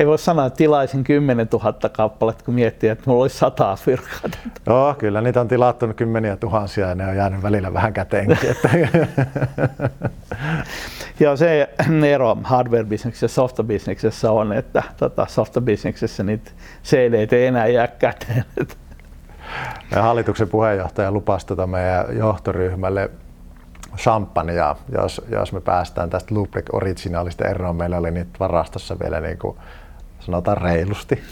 [0.00, 4.30] ei voi sanoa, että tilaisin 10 000 kappaletta, kun miettii, että mulla olisi sataa fyrkkaa.
[4.66, 8.38] Joo, kyllä niitä on tilattu kymmeniä tuhansia ja ne on jäänyt välillä vähän käteenkin.
[11.20, 11.68] Joo, se
[12.08, 16.50] ero hardware-bisneksessä ja software-bisneksessä on, että tota, software-bisneksessä niitä
[16.84, 18.44] CD ei enää jää käteen.
[19.90, 23.10] Ja hallituksen puheenjohtaja lupasi tota meidän johtoryhmälle
[24.00, 27.76] champagnea, jos, jos me päästään tästä Lubric Originalista eroon.
[27.76, 29.56] Meillä oli niitä varastossa vielä niin kuin
[30.20, 31.22] sanotaan reilusti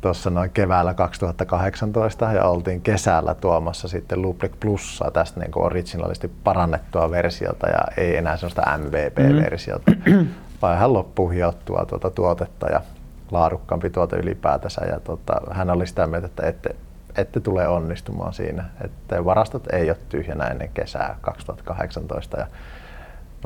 [0.00, 6.30] tuossa noin keväällä 2018 ja oltiin kesällä tuomassa sitten Lubric Plussaa tästä niin kuin originalisti
[6.44, 10.26] parannettua versiota ja ei enää sellaista MVP-versiota, mm.
[10.62, 12.80] vaan hän loppuun hiottua tuota tuotetta ja
[13.30, 14.84] laadukkaampi tuote ylipäätänsä.
[14.84, 16.76] Ja tota, hän oli sitä mieltä, että ette,
[17.16, 22.38] ette tule onnistumaan siinä, että varastot ei ole tyhjänä ennen kesää 2018.
[22.38, 22.46] Ja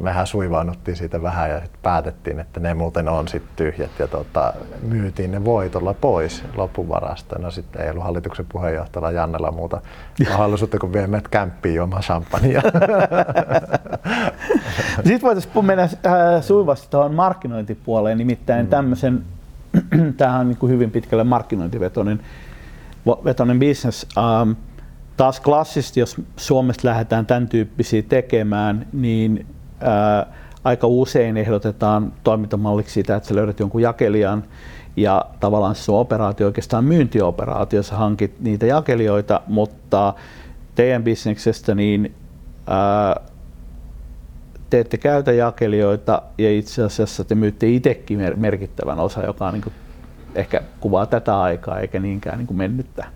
[0.03, 5.33] mehän suivaannuttiin siitä vähän ja päätettiin, että ne muuten on sitten tyhjät ja tota, myytiin
[5.33, 7.43] ne voitolla pois loppuvarastoon.
[7.43, 9.81] No sitten ei ollut hallituksen puheenjohtajalla Jannella muuta
[10.31, 12.63] mahdollisuutta kuin vie meidät kämppiin juomaan champagnea.
[15.05, 15.91] sitten voitaisiin mennä äh,
[16.41, 18.71] suivasti tuohon markkinointipuoleen, nimittäin mm.
[18.71, 19.25] tämmöisen,
[20.17, 22.21] tämähän on niin kuin hyvin pitkälle markkinointivetoinen
[23.07, 24.07] vetoinen business.
[24.17, 24.57] Um,
[25.17, 29.47] taas klassisesti, jos Suomesta lähdetään tämän tyyppisiä tekemään, niin
[29.81, 30.27] ää,
[30.65, 34.45] aika usein ehdotetaan toimintamalliksi sitä, että sä löydät jonkun jakelijan
[34.97, 40.15] ja tavallaan se on operaatio oikeastaan myyntioperaatio, sä hankit niitä jakelijoita, mutta
[40.75, 42.15] teidän bisneksestä niin
[42.67, 43.21] ää,
[44.71, 49.73] te ette käytä jakelijoita ja itse asiassa te myytte itsekin merkittävän osa, joka on niin
[50.35, 53.07] ehkä kuvaa tätä aikaa eikä niinkään niin kuin mennyttä.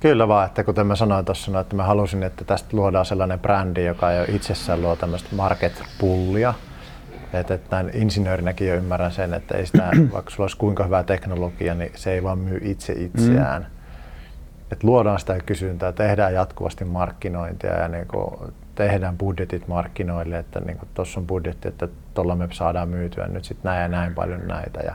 [0.00, 3.40] Kyllä vaan, että kuten mä sanoin tuossa, no, että mä halusin, että tästä luodaan sellainen
[3.40, 6.54] brändi, joka jo itsessään luo tämmöistä market-pullia.
[7.32, 11.02] Että, että näin insinöörinäkin jo ymmärrän sen, että ei sitä, vaikka sulla olisi kuinka hyvä
[11.02, 13.62] teknologia, niin se ei vaan myy itse itseään.
[13.62, 13.68] Mm.
[14.72, 18.34] Että luodaan sitä kysyntää, tehdään jatkuvasti markkinointia ja niin kuin
[18.74, 23.68] tehdään budjetit markkinoille, että niin tuossa on budjetti, että tuolla me saadaan myytyä nyt sitten
[23.70, 24.80] näin ja näin paljon näitä.
[24.80, 24.94] Ja,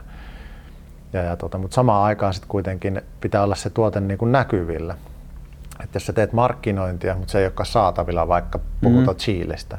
[1.12, 4.94] ja, ja tota, mutta samaan aikaan sitten kuitenkin pitää olla se tuote niin kuin näkyvillä.
[5.82, 9.16] Että jos sä teet markkinointia, mutta se ei olekaan saatavilla, vaikka puhutaan mm-hmm.
[9.16, 9.78] Chilestä,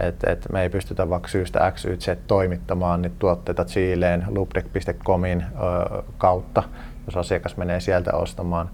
[0.00, 5.42] että et me ei pystytä vaikka syystä X, Y, Z toimittamaan niitä tuotteita Chileen lubdec.comin
[5.42, 6.62] ö, kautta,
[7.06, 8.70] jos asiakas menee sieltä ostamaan,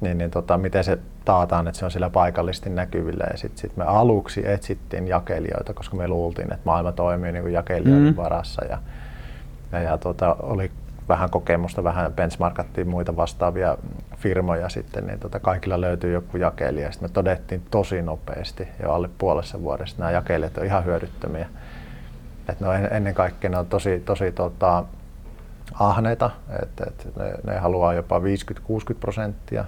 [0.00, 3.24] niin, niin tota, miten se taataan, että se on siellä paikallisesti näkyvillä.
[3.30, 7.54] Ja sitten sit me aluksi etsittiin jakelijoita, koska me luultiin, että maailma toimii niin kuin
[7.54, 8.16] jakelijoiden mm.
[8.16, 8.64] varassa.
[8.64, 8.78] Ja,
[9.72, 10.70] ja, ja tota, oli
[11.08, 13.78] vähän kokemusta, vähän benchmarkattiin muita vastaavia
[14.16, 16.92] firmoja sitten, niin tota kaikilla löytyy joku jakelija.
[16.92, 21.48] Sitten me todettiin tosi nopeasti jo alle puolessa vuodessa, nämä jakelijat on ihan hyödyttömiä.
[22.48, 24.84] Et ne on ennen kaikkea ne on tosi, tosi tota,
[25.74, 26.30] ahneita,
[26.62, 28.22] että et ne, ne haluaa jopa 50-60
[29.00, 29.64] prosenttia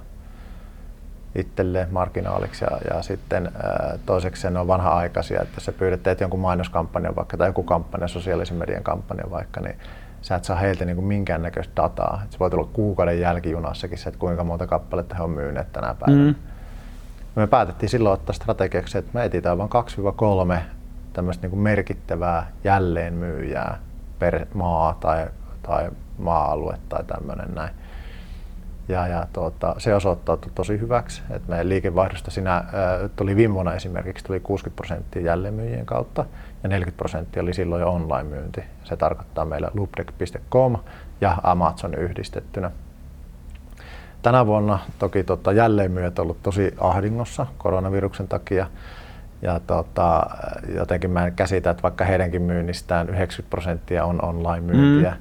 [1.35, 6.39] itselleen marginaaliksi ja, ja sitten ää, toiseksi ne on vanha-aikaisia, että sä pyydät teet jonkun
[6.39, 9.75] mainoskampanjan vaikka tai joku kampanja, sosiaalisen median kampanja vaikka, niin
[10.21, 12.21] sä et saa heiltä niin minkäännäköistä dataa.
[12.25, 15.95] Et se voi tulla kuukauden jälkijunassakin se, että kuinka monta kappaletta he on myyneet tänä
[15.99, 16.25] päivänä.
[16.25, 16.35] Mm.
[17.35, 19.69] Me päätettiin silloin ottaa strategiaksi, että me etsitään vain
[20.57, 20.61] 2-3
[21.13, 23.77] tämmöistä niin merkittävää jälleenmyyjää
[24.19, 25.27] per maa tai,
[25.63, 27.73] tai maa-alue tai tämmöinen näin.
[28.87, 32.65] Ja, ja tuota, se osoittautui tosi hyväksi, että meidän liikevaihdosta siinä ää,
[33.15, 36.25] tuli viime vuonna esimerkiksi tuli 60 prosenttia jälleenmyyjien kautta
[36.63, 38.63] ja 40 prosenttia oli silloin jo online-myynti.
[38.83, 40.75] Se tarkoittaa meillä loopdeck.com
[41.21, 42.71] ja Amazon yhdistettynä.
[44.21, 48.67] Tänä vuonna toki tota, jälleenmyyjät on ollut tosi ahdingossa koronaviruksen takia
[49.41, 50.25] ja tota,
[50.75, 55.17] jotenkin mä en käsitä, että vaikka heidänkin myynnistään 90 prosenttia on online-myyntiä, mm.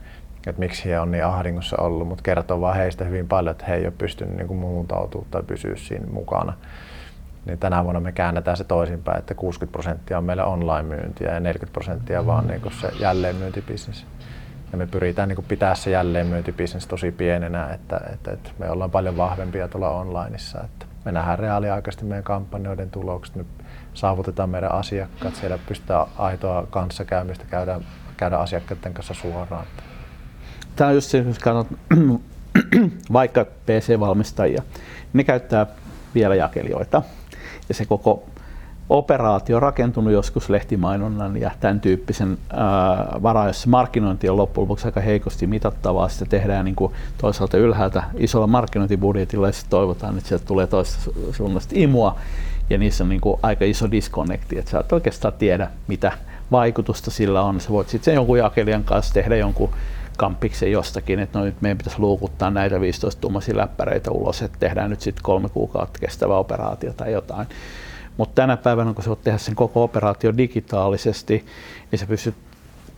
[0.46, 3.74] että miksi he on niin ahdingossa ollut, mutta kertoo vaan heistä hyvin paljon, että he
[3.74, 6.53] ei ole pystynyt niin muuntautumaan tai pysyä siinä mukana.
[7.50, 11.72] Niin tänä vuonna me käännetään se toisinpäin, että 60 prosenttia on meillä online-myyntiä ja 40
[11.72, 14.06] prosenttia vaan niin se jälleenmyyntibisnes.
[14.72, 19.16] Ja me pyritään niin pitää se jälleenmyyntibisnes tosi pienenä, että, että, että me ollaan paljon
[19.16, 20.60] vahvempia tuolla onlineissa.
[20.64, 23.44] Että me nähdään reaaliaikaisesti meidän kampanjoiden tulokset, me
[23.94, 27.80] saavutetaan meidän asiakkaat, siellä pystytään aitoa kanssakäymistä käydä,
[28.16, 29.66] käydä asiakkaiden kanssa suoraan.
[30.76, 31.78] Tämä on just se, jos katsot
[33.12, 34.62] vaikka PC-valmistajia,
[35.12, 35.66] ne käyttää
[36.14, 37.02] vielä jakelijoita
[37.68, 38.22] ja se koko
[38.88, 42.38] operaatio rakentunut joskus lehtimainonnan ja tämän tyyppisen
[43.22, 46.08] varaa, jossa markkinointi on loppujen lopuksi aika heikosti mitattavaa.
[46.08, 51.10] Sitä tehdään niin kuin toisaalta ylhäältä isolla markkinointibudjetilla ja sitten toivotaan, että sieltä tulee toista
[51.32, 52.16] suunnasta imua
[52.70, 56.12] ja niissä on niin kuin aika iso disconnecti, että sä et oikeastaan tiedä, mitä
[56.52, 57.60] vaikutusta sillä on.
[57.60, 59.70] Sä voit sitten sen jonkun jakelijan kanssa tehdä jonkun
[60.20, 64.90] kampiksen jostakin, että no nyt meidän pitäisi luukuttaa näitä 15 tuumaisia läppäreitä ulos, että tehdään
[64.90, 67.46] nyt sitten kolme kuukautta kestävä operaatio tai jotain.
[68.16, 71.46] Mutta tänä päivänä, kun sä voit tehdä sen koko operaatio digitaalisesti,
[71.90, 72.35] niin sä pystyt,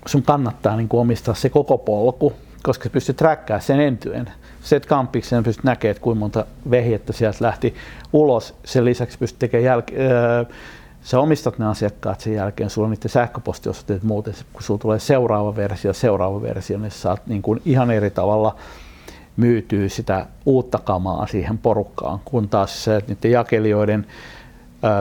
[0.06, 2.32] sun kannattaa niin omistaa se koko polku,
[2.62, 4.30] koska sä pystyt trackkaamaan sen entyen.
[4.62, 7.74] Se, että kampiksen pystyt näkemään, että kuinka monta vehjettä sieltä lähti
[8.12, 8.54] ulos.
[8.64, 10.44] Sen lisäksi pystyt tekemään jälke- öö,
[11.02, 15.56] sä omistat ne asiakkaat sen jälkeen, sulla on niiden sähköpostiosoitteet muuten, kun sulla tulee seuraava
[15.56, 18.56] versio, seuraava versio, niin saat niin kuin ihan eri tavalla
[19.36, 24.06] myytyy sitä uutta kamaa siihen porukkaan, kun taas se, että niiden jakelijoiden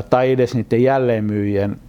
[0.10, 1.80] tai edes niiden jälleenmyyjien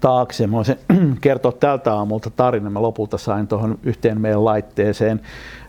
[0.00, 0.46] taakse.
[0.46, 0.78] Mä voisin
[1.20, 2.70] kertoa tältä aamulta tarina.
[2.70, 5.20] Mä lopulta sain tuohon yhteen meidän laitteeseen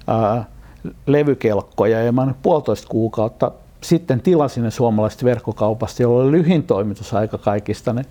[0.08, 0.46] ää,
[1.06, 3.52] levykelkkoja ja mä olen puolitoista kuukautta
[3.90, 8.02] sitten tilasin ne suomalaisesta verkkokaupasta, jolla oli lyhin toimitusaika kaikista ne.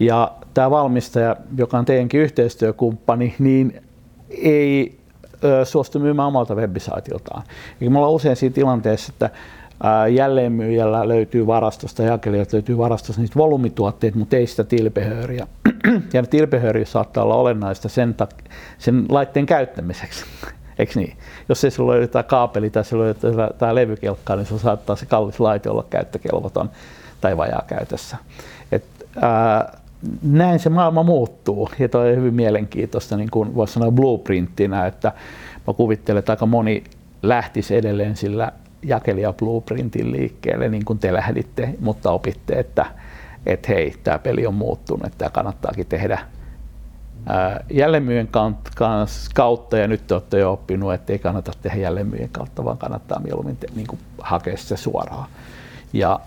[0.00, 3.82] Ja tämä valmistaja, joka on teidänkin yhteistyökumppani, niin
[4.30, 4.98] ei
[5.64, 7.42] suostu myymään omalta webisaitiltaan.
[7.80, 9.30] Eli me ollaan usein siinä tilanteessa, että
[10.14, 15.46] jälleenmyyjällä löytyy varastosta, jakelijoilta löytyy varastosta niitä volumituotteita, mutta ei sitä tilpehööriä.
[16.12, 18.28] ja tilpehööriä saattaa olla olennaista sen, ta-
[18.78, 20.24] sen laitteen käyttämiseksi.
[20.78, 21.16] Eikö niin?
[21.48, 25.06] Jos ei sulla ole jotain kaapeli tai sulla ole jotain levykelkkaa, niin se saattaa se
[25.06, 26.70] kallis laite olla käyttökelvoton
[27.20, 28.16] tai vajaa käytössä.
[28.72, 28.84] Et,
[29.22, 29.78] ää,
[30.22, 35.12] näin se maailma muuttuu ja toi on hyvin mielenkiintoista, niin kuin voisi sanoa blueprinttinä, että
[35.66, 36.84] mä kuvittelen, että aika moni
[37.22, 42.86] lähtisi edelleen sillä jakelija blueprintin liikkeelle, niin kuin te lähditte, mutta opitte, että,
[43.46, 46.18] että hei, tämä peli on muuttunut, että tämä kannattaakin tehdä
[47.70, 48.28] jälleenmyyjän
[49.34, 53.20] kautta, ja nyt te olette jo oppinut, että ei kannata tehdä jälleenmyyjän kautta, vaan kannattaa
[53.20, 55.28] mieluummin te, niin kuin hakea se suoraan.
[55.92, 56.20] Ja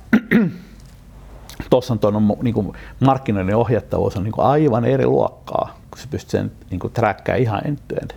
[1.70, 6.40] tuossa on tuon niin markkinoiden ohjattavuus on niin kuin aivan eri luokkaa, kun se pystyy
[6.40, 6.94] sen niin kuin
[7.40, 8.08] ihan entyen.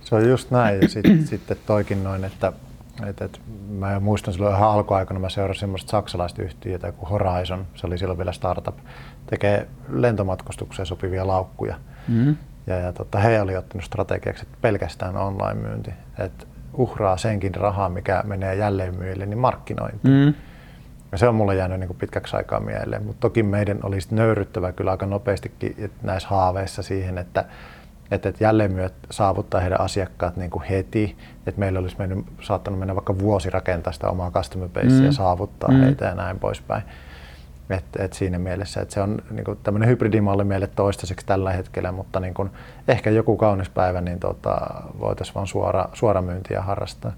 [0.00, 2.52] Se on just näin, ja sitten sit toikin noin, että
[3.06, 7.86] et, et, mä muistan silloin ihan alkuaikana, mä seurasin semmoista saksalaista yhtiötä kuin Horizon, se
[7.86, 8.78] oli silloin vielä startup,
[9.26, 11.76] tekee lentomatkustukseen sopivia laukkuja.
[12.08, 12.36] Mm.
[12.66, 18.22] Ja, ja tota, he oli ottanut strategiaksi, että pelkästään online-myynti, että uhraa senkin rahaa, mikä
[18.26, 20.26] menee jälleenmyyjille, niin markkinointiin.
[20.26, 20.34] Mm.
[21.12, 24.72] Ja se on mulle jäänyt niin kuin pitkäksi aikaa mieleen, mutta toki meidän olisi nöyryttävä
[24.72, 27.44] kyllä aika nopeastikin näissä haaveissa siihen, että
[28.14, 32.94] että, että jälleenmyyjät saavuttaa heidän asiakkaat niin kuin heti, että meillä olisi mennyt, saattanut mennä
[32.94, 35.04] vaikka vuosi rakentaa sitä omaa customer basea mm.
[35.04, 35.80] ja saavuttaa mm.
[35.80, 36.82] heitä ja näin poispäin.
[37.70, 41.92] Et, et siinä mielessä, että se on niin kuin tämmöinen hybridimalli meille toistaiseksi tällä hetkellä,
[41.92, 42.50] mutta niin kuin,
[42.88, 44.60] ehkä joku kaunis päivä niin tota,
[45.00, 47.12] voitaisiin vaan suora, suora myyntiä harrastaa.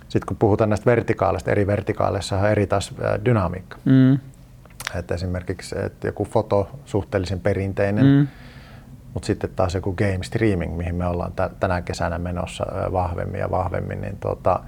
[0.00, 3.76] Sitten kun puhutaan näistä vertikaaleista, eri vertikaaleissa on eri taas dynamiikka.
[3.84, 4.18] Mm.
[4.94, 8.26] Et esimerkiksi että joku foto suhteellisen perinteinen, mm
[9.14, 14.00] mutta sitten taas joku game streaming, mihin me ollaan tänä kesänä menossa vahvemmin ja vahvemmin,
[14.00, 14.60] niin tota,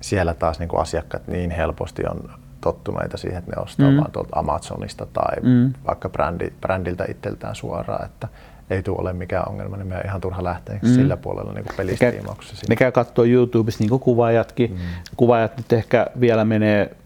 [0.00, 3.96] siellä taas niin kuin asiakkaat niin helposti on tottuneita siihen, että ne ostaa mm.
[3.96, 5.72] vaan tuolta Amazonista tai mm.
[5.86, 8.28] vaikka brändi, brändiltä itseltään suoraan, että
[8.70, 10.88] ei tule ole mikään ongelma, niin me ihan turha lähteä mm.
[10.88, 12.66] sillä puolella niin pelistiimauksessa.
[12.68, 14.70] Ne käy katsoa YouTubessa niin kuin kuvaajatkin.
[14.70, 14.78] Mm.
[15.16, 16.96] Kuvaajat nyt ehkä vielä menee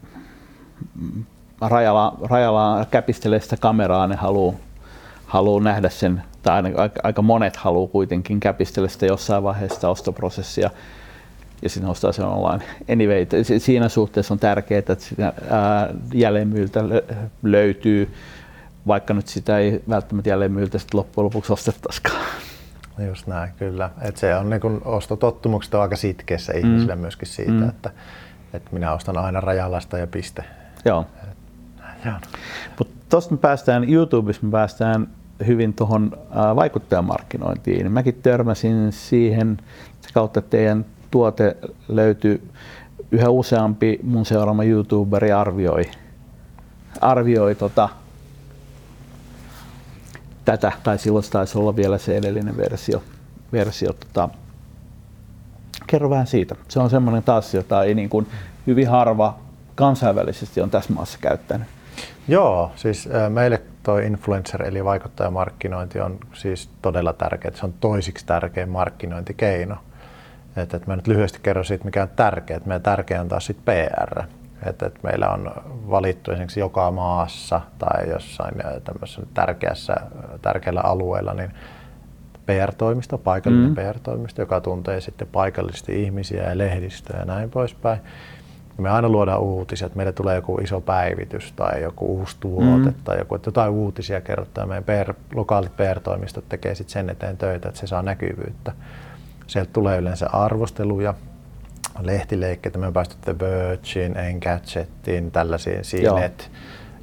[1.61, 4.55] rajalla, rajalla käpistelee sitä kameraa, ne haluaa
[5.25, 10.69] haluu nähdä sen tai aika, aika monet haluaa kuitenkin käpistellä sitä jossain vaiheessa ostoprosessia.
[11.61, 12.63] Ja sitten nostaa sen online.
[12.91, 15.33] Anyway, siinä suhteessa on tärkeää, että sitä
[16.13, 16.83] jälleenmyyltä
[17.43, 18.13] löytyy,
[18.87, 22.25] vaikka nyt sitä ei välttämättä jälleenmyyltä sitten loppujen lopuksi ostettaisikaan.
[23.07, 23.89] Just näin, kyllä.
[24.01, 26.99] Et se on niin ostotottumukset on aika sitkeässä mm.
[26.99, 27.69] myöskin siitä, mm.
[27.69, 27.89] että,
[28.53, 30.43] että minä ostan aina rajalasta ja piste.
[30.85, 31.05] Joo.
[32.79, 35.07] Mutta tuosta me päästään, YouTubessa me päästään
[35.47, 36.17] hyvin tuohon
[36.55, 37.91] vaikuttajamarkkinointiin.
[37.91, 39.57] Mäkin törmäsin siihen
[40.13, 42.41] kautta, teidän tuote löytyi
[43.11, 45.91] yhä useampi mun seuraama YouTuberi arvioi,
[47.01, 47.89] arvioi tota,
[50.45, 53.03] tätä, tai silloin taisi olla vielä se edellinen versio.
[53.51, 54.29] versio tota.
[55.87, 56.55] Kerro vähän siitä.
[56.67, 58.27] Se on semmoinen taas, jota ei niin kuin
[58.67, 59.39] hyvin harva
[59.75, 61.67] kansainvälisesti on tässä maassa käyttänyt.
[62.27, 67.51] Joo, siis meille tuo influencer eli vaikuttajamarkkinointi on siis todella tärkeä.
[67.55, 69.75] Se on toisiksi tärkein markkinointikeino.
[70.55, 72.61] Et, et mä nyt lyhyesti kerron siitä, mikä on tärkeää.
[72.65, 74.23] Meidän tärkeä on taas sit PR.
[74.69, 75.51] Et, et meillä on
[75.89, 79.95] valittu esimerkiksi joka maassa tai jossain tämmöisessä tärkeässä,
[80.41, 81.51] tärkeällä alueella niin
[82.45, 83.75] PR-toimisto, paikallinen mm.
[83.75, 87.99] PR-toimisto, joka tuntee sitten paikallisesti ihmisiä ja lehdistöä ja näin poispäin.
[88.77, 92.93] Me aina luodaan uutisia, että meille tulee joku iso päivitys tai joku uusi tuote mm.
[93.03, 94.67] tai joku, että jotain uutisia kerrotaan.
[94.67, 98.73] Meidän PR, lokaalit PR-toimistot tekee sitten sen eteen töitä, että se saa näkyvyyttä.
[99.51, 101.13] Sieltä tulee yleensä arvosteluja,
[102.01, 102.79] lehtileikkeitä.
[102.79, 106.51] Me on päästy The Vergein, Engadgetiin, tällaisiin CNET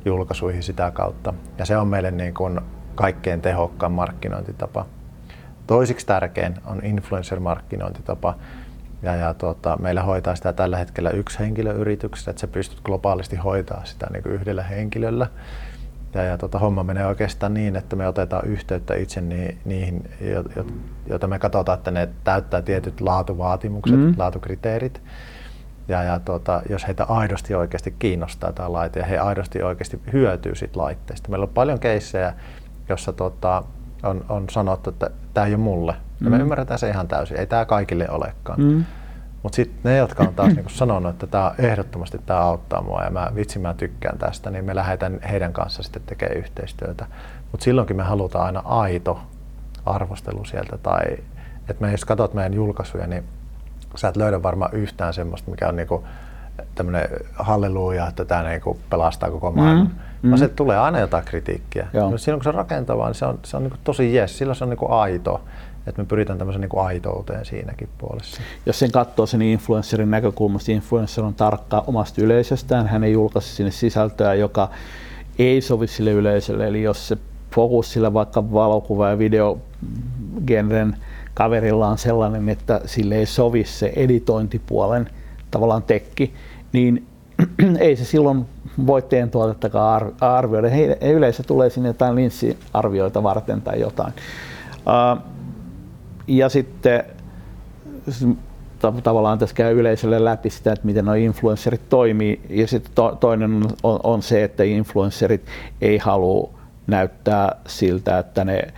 [0.05, 1.35] julkaisuihin sitä kautta.
[1.59, 2.61] Ja se on meille niin kuin
[2.95, 4.87] kaikkein tehokkain markkinointitapa.
[5.67, 8.35] Toisiksi tärkein on influencer-markkinointitapa.
[9.03, 13.37] Ja, ja tuota, meillä hoitaa sitä tällä hetkellä yksi henkilö yrityksessä, että sä pystyt globaalisti
[13.37, 15.27] hoitaa sitä niin kuin yhdellä henkilöllä.
[16.15, 20.11] Ja, ja tota, homma menee oikeastaan niin, että me otetaan yhteyttä itse ni, niihin,
[21.07, 24.15] joita me katsotaan, että ne täyttää tietyt laatuvaatimukset, mm.
[24.17, 25.03] laatukriteerit.
[25.89, 30.55] Ja, ja tota, jos heitä aidosti oikeasti kiinnostaa tämä laite ja he aidosti oikeasti hyötyy
[30.55, 31.29] siitä laitteesta.
[31.29, 32.35] Meillä on paljon keissejä,
[32.89, 33.63] jossa tota,
[34.03, 35.93] on, on sanottu, että tämä ei ole mulle.
[36.21, 36.31] Ja mm.
[36.31, 37.37] me ymmärretään se ihan täysin.
[37.37, 38.61] Ei tämä kaikille olekaan.
[38.61, 38.85] Mm.
[39.43, 43.11] Mutta sitten ne, jotka on taas niinku sanonut, että tämä ehdottomasti tämä auttaa mua ja
[43.11, 47.07] mä vitsi mä tykkään tästä, niin me lähdetään heidän kanssa sitten tekemään yhteistyötä.
[47.53, 49.21] Mutta silloinkin me halutaan aina aito
[49.87, 50.79] arvostelu sieltä.
[50.79, 51.05] Tai
[51.69, 53.25] että me jos katsot meidän julkaisuja, niin
[53.97, 56.05] sä et löydä varmaan yhtään semmoista, mikä on niinku
[56.75, 59.87] tämmöinen halleluja, että tämä niinku pelastaa koko maailman.
[59.87, 59.93] Mm.
[60.23, 60.31] Mm.
[60.31, 61.89] Vaan se tulee aina jotain kritiikkiä.
[61.93, 62.19] Joo.
[62.19, 64.65] Silloin kun se on rakentavaa, niin se on, se on niinku tosi jes, silloin se
[64.65, 65.41] on niinku aito
[65.89, 68.43] että me pyritään tämmöisen niin kuin aitouteen siinäkin puolessa.
[68.67, 73.71] Jos sen katsoo sen influencerin näkökulmasta, influencer on tarkka omasta yleisöstään, hän ei julkaise sinne
[73.71, 74.71] sisältöä, joka
[75.39, 77.19] ei sovi sille yleisölle, eli jos se
[77.55, 80.97] fokus sillä vaikka valokuva- ja videogenren
[81.35, 85.11] kaverilla on sellainen, että sille ei sovi se editointipuolen
[85.51, 86.35] tavallaan tekki,
[86.73, 87.07] niin
[87.81, 88.47] ei se silloin
[88.87, 90.69] voi teidän tuotettakaan arvioida.
[90.69, 94.13] He, yleensä tulee sinne jotain linssiarvioita varten tai jotain.
[94.77, 95.23] Uh,
[96.29, 97.05] ja sitten
[99.03, 102.41] tavallaan tässä käy yleisölle läpi sitä, että miten nuo influencerit toimii.
[102.49, 105.43] Ja sitten to, toinen on, on se, että influencerit
[105.81, 106.51] ei halua
[106.87, 108.69] näyttää siltä, että ne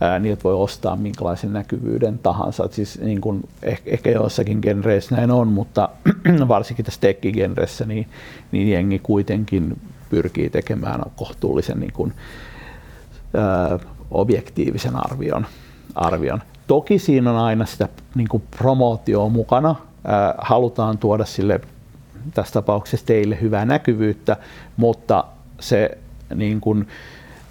[0.00, 2.64] ää, niiltä voi ostaa minkälaisen näkyvyyden tahansa.
[2.64, 5.88] Et siis niin kun, ehkä, ehkä joissakin genreissä näin on, mutta
[6.48, 8.08] varsinkin tässä tekkigenressä niin,
[8.52, 9.80] niin jengi kuitenkin
[10.10, 12.12] pyrkii tekemään kohtuullisen niin kun,
[13.34, 13.78] ää,
[14.10, 15.46] objektiivisen arvion.
[15.94, 16.42] arvion.
[16.68, 19.74] Toki siinä on aina sitä niin kuin promootioa mukana.
[20.04, 21.60] Ää, halutaan tuoda sille
[22.34, 24.36] tässä tapauksessa teille hyvää näkyvyyttä,
[24.76, 25.24] mutta
[25.60, 25.98] se
[26.34, 26.88] niin kuin,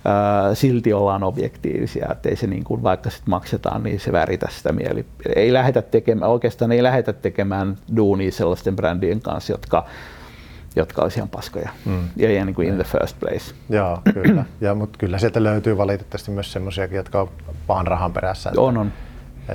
[0.06, 4.71] ää, silti ollaan objektiivisia, ettei se niin kuin, vaikka sit maksetaan, niin se väritä sitä
[4.71, 5.06] mieli.
[5.36, 9.86] Ei lähetä tekemään, oikeastaan ei lähetä tekemään duunia sellaisten brändien kanssa, jotka
[10.75, 11.69] jotka olisi ihan paskoja.
[11.86, 12.10] Mm.
[12.15, 13.56] Ja niin kuin in the first place.
[13.69, 14.45] Joo, kyllä.
[14.62, 17.30] Ja, mutta kyllä sieltä löytyy valitettavasti myös semmoisia, jotka on
[17.67, 18.51] vaan rahan perässä.
[18.58, 18.91] On, on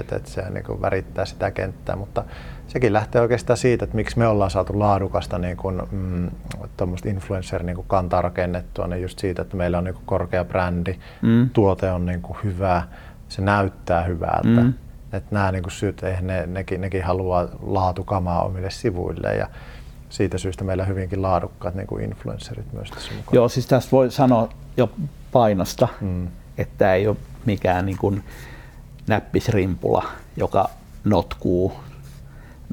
[0.00, 2.24] että, että se niin kuin värittää sitä kenttää, mutta
[2.68, 6.30] sekin lähtee oikeastaan siitä, että miksi me ollaan saatu laadukasta niin kuin, mm,
[7.06, 10.98] influencer niin kuin kantaa rakennettua, niin just siitä, että meillä on niin kuin korkea brändi,
[11.22, 11.50] mm.
[11.50, 12.82] tuote on niin kuin hyvä,
[13.28, 14.60] se näyttää hyvältä.
[14.60, 14.74] Mm.
[15.12, 19.48] Että nämä niin kuin syyt, ne, nekin, nekin haluaa laatukamaa omille sivuille ja
[20.08, 23.34] siitä syystä meillä hyvinkin laadukkaat niin kuin influencerit myös tässä mukaan.
[23.34, 24.90] Joo, siis tästä voi sanoa jo
[25.32, 26.28] painosta, mm.
[26.58, 28.24] että ei ole mikään niin kuin,
[29.06, 30.04] näppisrimpula,
[30.36, 30.70] joka
[31.04, 31.72] notkuu,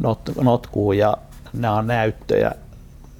[0.01, 1.17] not, notkuu ja
[1.53, 2.51] nämä on näyttöjä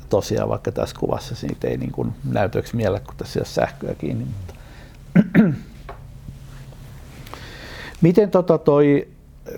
[0.10, 3.96] tosiaan, vaikka tässä kuvassa siitä ei niin kuin näytöksi miele, kun tässä ei ole sähköä
[3.96, 4.26] kiinni.
[4.26, 4.54] Mutta.
[8.02, 9.08] Miten tota toi,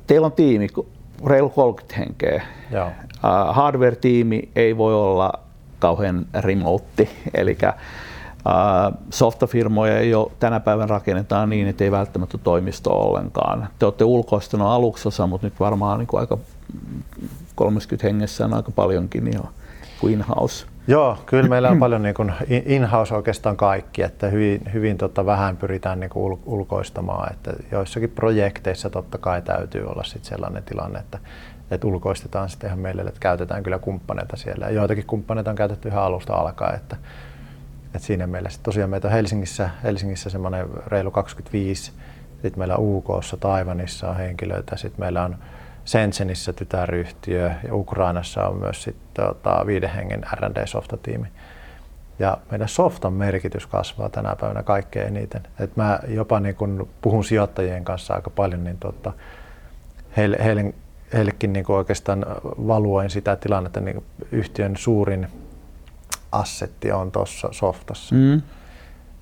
[0.08, 0.68] teillä on tiimi,
[1.26, 2.44] reilu 30 henkeä.
[2.72, 2.88] Joo.
[2.88, 5.34] Uh, hardware-tiimi ei voi olla
[5.80, 7.58] kauhean remote, eli
[9.10, 13.68] Softafirmoja jo tänä päivän rakennetaan niin, että ei välttämättä toimisto ollenkaan.
[13.80, 16.38] Te olette ulkoistanut aluksi osa, mutta nyt varmaan niin aika
[17.56, 19.44] 30 hengessä on aika paljonkin jo
[20.00, 20.66] kuin in-house.
[20.88, 25.58] Joo, kyllä meillä on paljon niin kuin in-house oikeastaan kaikki, että hyvin, hyvin tota vähän
[25.58, 31.20] pyritään niin kuin ulkoistamaan, että joissakin projekteissa totta kai täytyy olla sit sellainen tilanne, että,
[31.72, 34.66] että ulkoistetaan sitten ihan meille, että käytetään kyllä kumppaneita siellä.
[34.66, 36.98] Ja joitakin kumppaneita on käytetty ihan alusta alkaen, että,
[37.96, 41.92] että siinä mielessä tosiaan meitä on Helsingissä, Helsingissä semmoinen reilu 25,
[42.34, 45.36] sitten meillä UKssa, Taivanissa on henkilöitä, sitten meillä on
[45.86, 51.28] Sensenissä tytäryhtiö ja Ukrainassa on myös sitten tota, viiden hengen R&D-softatiimi.
[52.20, 55.42] Ja meidän softan merkitys kasvaa tänä päivänä kaikkein eniten.
[55.60, 59.14] Et mä jopa niin kun puhun sijoittajien kanssa aika paljon, niin tota,
[60.18, 60.74] heille, heille,
[61.14, 65.28] heillekin niin oikeastaan valuoin sitä tilannetta, niin yhtiön suurin
[66.32, 68.16] assetti on tuossa softassa.
[68.16, 68.42] Mm.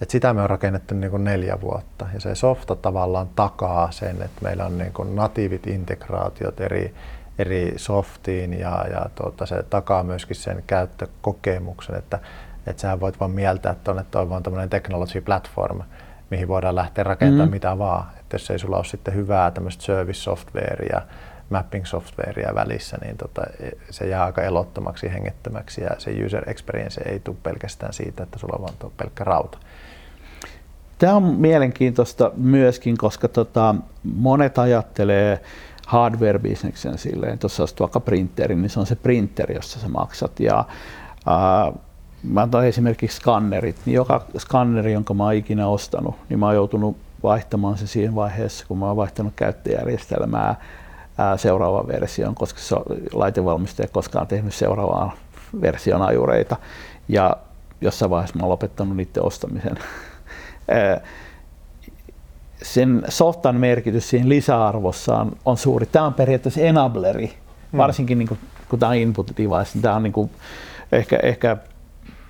[0.01, 4.21] Et sitä me on rakennettu niin kuin neljä vuotta ja se softa tavallaan takaa sen,
[4.21, 6.93] että meillä on niin kuin natiivit integraatiot eri,
[7.39, 12.19] eri softiin ja, ja tuota, se takaa myöskin sen käyttökokemuksen, että,
[12.67, 15.81] että sä voit vaan mieltää tuonne, että on vaan tämmöinen technology platform,
[16.29, 17.53] mihin voidaan lähteä rakentamaan mm.
[17.53, 18.05] mitä vaan.
[18.19, 21.01] Että jos ei sulla ole sitten hyvää tämmöistä service softwarea,
[21.49, 23.41] mapping softwarea välissä, niin tota,
[23.89, 28.55] se jää aika elottomaksi, hengettömäksi ja se user experience ei tule pelkästään siitä, että sulla
[28.55, 29.57] on vaan pelkkä rauta.
[30.97, 35.41] Tämä on mielenkiintoista myöskin, koska tota, monet ajattelee
[35.87, 40.39] hardware-bisneksen silleen, jos sä vaikka printeri, niin se on se printeri, jossa sä maksat.
[40.39, 40.65] Ja,
[41.25, 41.71] ää,
[42.23, 46.55] mä otan esimerkiksi skannerit, niin joka skanneri, jonka mä oon ikinä ostanut, niin mä oon
[46.55, 50.55] joutunut vaihtamaan se siinä vaiheessa, kun mä oon vaihtanut käyttöjärjestelmää ää,
[51.37, 52.75] seuraavaan versioon, koska se
[53.13, 55.11] laitevalmistaja ei koskaan tehnyt seuraavaan
[55.61, 56.55] version ajureita.
[57.07, 57.37] Ja
[57.81, 59.77] jossain vaiheessa mä oon lopettanut niiden ostamisen.
[62.63, 65.85] sen softan merkitys siinä lisäarvossa on, on suuri.
[65.85, 67.27] Tämä on periaatteessa enableri,
[67.71, 67.77] hmm.
[67.77, 68.39] varsinkin niin kuin,
[68.69, 70.31] kun tämä on input device, niin tämä on niin kuin,
[70.91, 71.57] ehkä, ehkä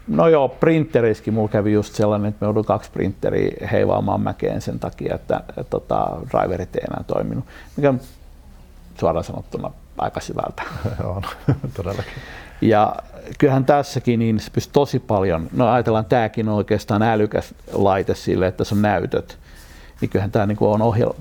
[0.07, 4.79] No joo, printerissäkin mulla kävi just sellainen, että me joudun kaksi printeriä heivaamaan mäkeen sen
[4.79, 7.45] takia, että, että, että tota, driverit ei enää toiminut,
[7.77, 7.99] mikä on
[8.99, 10.63] suoraan sanottuna aika syvältä.
[11.15, 11.23] on,
[11.73, 12.13] todellakin.
[12.61, 12.95] Ja
[13.37, 18.47] kyllähän tässäkin niin se pystyy tosi paljon, no ajatellaan tämäkin on oikeastaan älykäs laite sille,
[18.47, 19.37] että se on näytöt,
[20.01, 21.11] niin kyllähän tämä niin on ohjel,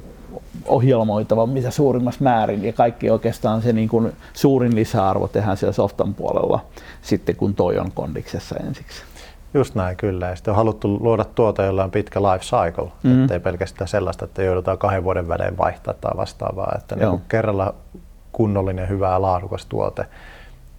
[0.66, 6.14] ohjelmoitava mitä suurimmassa määrin ja kaikki oikeastaan se niin kuin suurin lisäarvo tehdään siellä softan
[6.14, 6.64] puolella
[7.02, 9.02] sitten kun toi on kondiksessa ensiksi.
[9.55, 10.28] Just näin kyllä.
[10.28, 13.22] Ja sitten on haluttu luoda tuota, jolla on pitkä life cycle, mm-hmm.
[13.22, 16.72] ettei pelkästään sellaista, että joudutaan kahden vuoden välein vaihtaa tai vastaavaa.
[16.78, 17.74] Että niin kerralla
[18.32, 20.03] kunnollinen, hyvä ja laadukas tuote,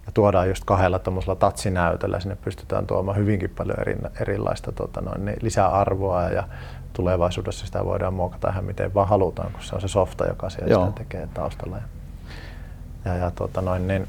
[0.06, 5.24] ja tuodaan just kahdella tämmöisellä tatsinäytöllä, sinne pystytään tuomaan hyvinkin paljon eri, erilaista tota noin,
[5.24, 6.48] niin lisäarvoa ja
[6.92, 10.74] tulevaisuudessa sitä voidaan muokata ihan miten vaan halutaan, kun se on se softa, joka siellä
[10.74, 11.76] sitä tekee taustalla.
[11.76, 11.82] Ja,
[13.04, 14.08] ja, ja tota noin, niin,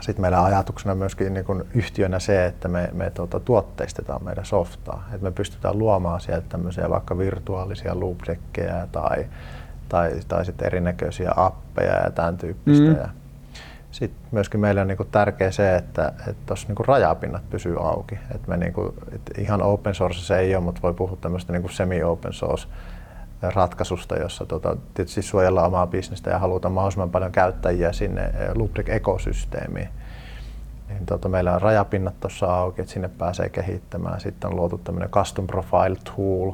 [0.00, 5.08] sitten meillä ajatuksena myöskin niin kun yhtiönä se, että me, me tuota, tuotteistetaan meidän softaa.
[5.12, 8.18] Että me pystytään luomaan sieltä tämmöisiä vaikka virtuaalisia loop
[8.92, 9.26] tai,
[9.88, 12.84] tai, tai sitten erinäköisiä appeja ja tämän tyyppistä.
[12.84, 12.96] Mm.
[12.96, 13.08] Ja,
[13.90, 16.12] sitten myöskin meille on niinku tärkeää se, että
[16.46, 18.18] tuossa niinku rajapinnat pysyy auki.
[18.34, 21.68] Et me niinku, et ihan open source se ei ole, mutta voi puhua tämmöistä niinku
[21.68, 22.68] semi-open source
[23.42, 29.88] ratkaisusta, jossa tota, tietysti suojellaan omaa bisnestä ja halutaan mahdollisimman paljon käyttäjiä sinne eh, Lubric-ekosysteemiin.
[30.88, 34.20] Niin tota, meillä on rajapinnat tuossa auki, että sinne pääsee kehittämään.
[34.20, 36.52] Sitten on luotu tämmöinen custom profile tool,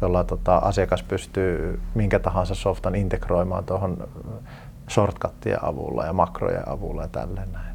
[0.00, 4.08] jolla tota, asiakas pystyy minkä tahansa softan integroimaan tuohon
[4.90, 7.73] shortcuttien avulla ja makrojen avulla ja tälleen näin.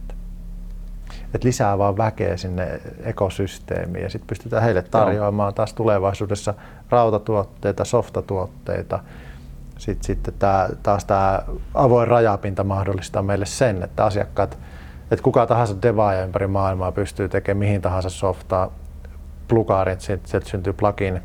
[1.34, 6.54] Et lisää vaan väkeä sinne ekosysteemiin ja sitten pystytään heille tarjoamaan taas tulevaisuudessa
[6.90, 9.00] rautatuotteita, softatuotteita.
[9.78, 11.40] Sitten, sitten tää, taas tämä
[11.74, 14.58] avoin rajapinta mahdollistaa meille sen, että asiakkaat,
[15.12, 18.72] että kuka tahansa devaaja ympäri maailmaa pystyy tekemään mihin tahansa softaa,
[19.48, 21.22] plugaarit, sieltä syntyy plugin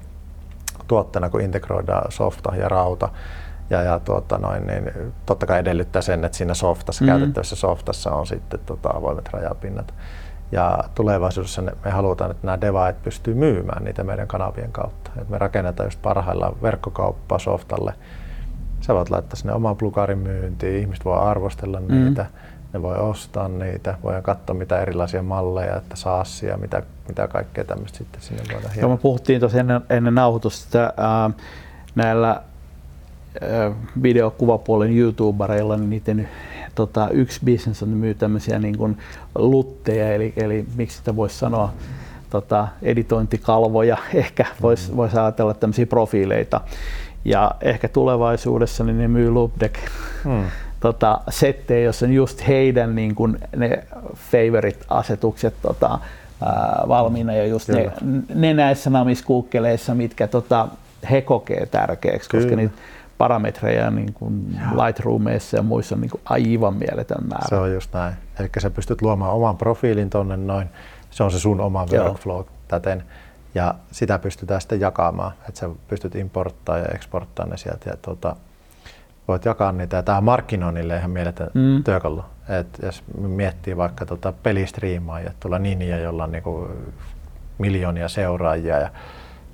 [0.87, 3.09] tuotteena, kun integroidaan softa ja rauta
[3.71, 4.91] ja, ja tuota noin, niin
[5.27, 7.09] totta kai edellyttää sen, että siinä softassa, mm.
[7.09, 9.95] käytettävässä softassa on sitten tota, avoimet rajapinnat.
[10.53, 15.11] Ja tulevaisuudessa me halutaan, että nämä devait pystyy myymään niitä meidän kanavien kautta.
[15.21, 17.95] Et me rakennetaan just parhaillaan verkkokauppaa softalle.
[18.81, 21.87] Sä voit laittaa sinne oman plugarin myyntiin, ihmiset voi arvostella mm.
[21.95, 22.27] niitä,
[22.73, 27.99] ne voi ostaa niitä, voidaan katsoa mitä erilaisia malleja, että saassia, mitä, mitä kaikkea tämmöistä
[27.99, 31.35] sitten sinne voidaan Joo, me puhuttiin tuossa ennen, ennen nauhoitusta, että äh,
[31.95, 32.43] näillä
[34.03, 36.29] videokuvapuolen YouTubereilla, niin niiden
[36.75, 38.99] tota, yksi bisnes on myy tämmöisiä niin kuin
[39.35, 41.73] lutteja, eli, eli miksi sitä voisi sanoa,
[42.31, 44.97] tota, editointikalvoja, ehkä voisi mm.
[44.97, 46.61] vois ajatella tämmöisiä profiileita.
[47.25, 49.75] Ja ehkä tulevaisuudessa niin ne myy Loopdeck
[50.25, 50.45] mm.
[50.81, 55.99] tota, settejä, jossa on just heidän niin kuin, ne favorite-asetukset tota,
[56.43, 57.93] ää, valmiina ja just ne,
[58.35, 60.69] ne näissä namiskuukkeleissa, mitkä tota,
[61.11, 62.45] he kokee tärkeäksi, Kyllä.
[62.45, 62.75] koska niitä
[63.19, 67.49] parametreja niin kuin Lightroomeissa ja muissa on niin kuin aivan mieletön määrä.
[67.49, 68.15] Se on just näin.
[68.41, 70.69] Eli sä pystyt luomaan oman profiilin tonne noin,
[71.11, 72.49] se on se sun oma workflow Joo.
[72.69, 73.05] täten.
[73.55, 78.37] Ja sitä pystytään sitten jakamaan, että sä pystyt importtaa ja eksporttaa ne sieltä ja tuota,
[79.29, 79.97] voit jakaa niitä.
[79.97, 81.85] Ja tämä markkinoinnille ihan mieletön mm.
[81.85, 82.25] työkalu.
[82.49, 86.69] Et jos miettii vaikka tota pelistriimaajia, tuolla Ninja, jolla on niinku
[87.59, 88.91] miljoonia seuraajia ja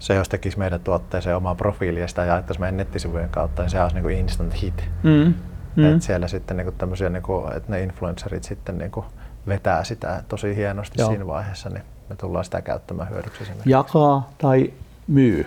[0.00, 3.82] se jos tekisi meidän tuotteeseen omaa profiilia ja sitä jaettaisiin meidän nettisivujen kautta, niin se
[3.82, 4.84] olisi niin instant hit.
[5.02, 5.34] Mm.
[5.76, 5.84] Mm.
[5.84, 9.06] Et siellä sitten niin tämmöisiä, niin kuin, että ne influencerit sitten niin kuin
[9.46, 11.08] vetää sitä tosi hienosti Joo.
[11.08, 13.44] siinä vaiheessa, niin me tullaan sitä käyttämään hyödyksi.
[13.66, 14.72] Jakaa tai
[15.06, 15.46] myy?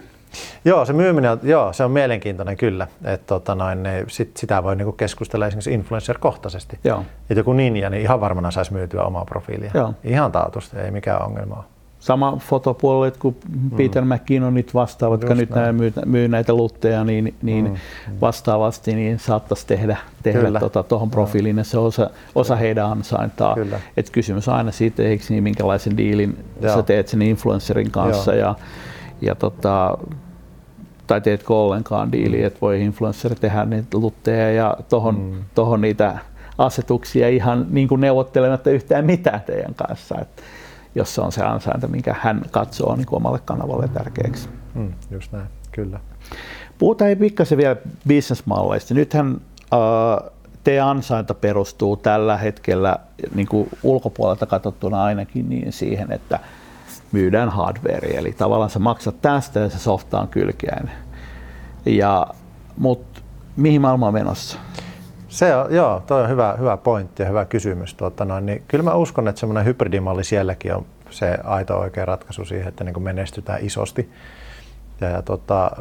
[0.66, 2.88] Joo, se myyminen joo, se on mielenkiintoinen kyllä.
[3.04, 6.80] Että tota noin, ne, sit, sitä voi niinku keskustella esimerkiksi influencer-kohtaisesti.
[6.84, 7.06] Joo.
[7.30, 9.72] Et joku ninja, niin ihan varmana saisi myytyä omaa profiilia.
[9.74, 9.94] Joo.
[10.04, 11.64] Ihan taatusti, ei mikään ongelma
[12.04, 13.36] sama fotopuolelle kuin
[13.78, 14.14] Peter mm.
[14.14, 15.76] McKinnonit vastaavat, jotka nyt näin.
[15.76, 17.76] myy, myy, näitä lutteja, niin, niin mm.
[18.22, 23.56] vastaavasti niin saattaisi tehdä tuohon tota, profiiliin, ja se on osa, osa heidän ansaintaa.
[23.98, 26.76] Et kysymys aina siitä, eikö niin, minkälaisen diilin Joo.
[26.76, 28.56] sä teet sen influencerin kanssa, ja,
[29.22, 29.98] ja tota,
[31.08, 32.46] tai teetkö ollenkaan diili, mm.
[32.46, 35.44] että voi influencer tehdä niitä lutteja ja tuohon mm.
[35.56, 36.18] Tohon niitä
[36.58, 40.16] asetuksia ihan niin kuin neuvottelematta yhtään mitään teidän kanssa.
[40.22, 40.44] Et,
[40.96, 44.50] jos se on se ansainta, minkä hän katsoo niin omalle kanavalle tärkeäksi.
[44.74, 46.00] Mm, just näin, kyllä.
[46.78, 47.76] Puhutaan ei pikkasen vielä
[48.08, 48.94] bisnesmalleista.
[48.94, 49.42] Nythän
[49.74, 50.32] äh,
[50.64, 52.98] teidän ansainta perustuu tällä hetkellä
[53.36, 56.40] niin kuin ulkopuolelta katsottuna ainakin niin siihen, että
[57.12, 60.96] myydään hardware, eli tavallaan sä maksat tästä ja se softa on kylkeäinen.
[61.86, 62.28] Ja,
[62.78, 63.22] mutta
[63.56, 64.58] mihin maailma on menossa?
[65.34, 67.94] Se on, joo, toi on hyvä, hyvä pointti ja hyvä kysymys.
[67.94, 72.46] Tuota noin, niin kyllä mä uskon, että semmoinen hybridimalli sielläkin on se aito oikea ratkaisu
[72.46, 74.12] siihen, että niin menestytään isosti.
[75.02, 75.72] Ja, ja tota,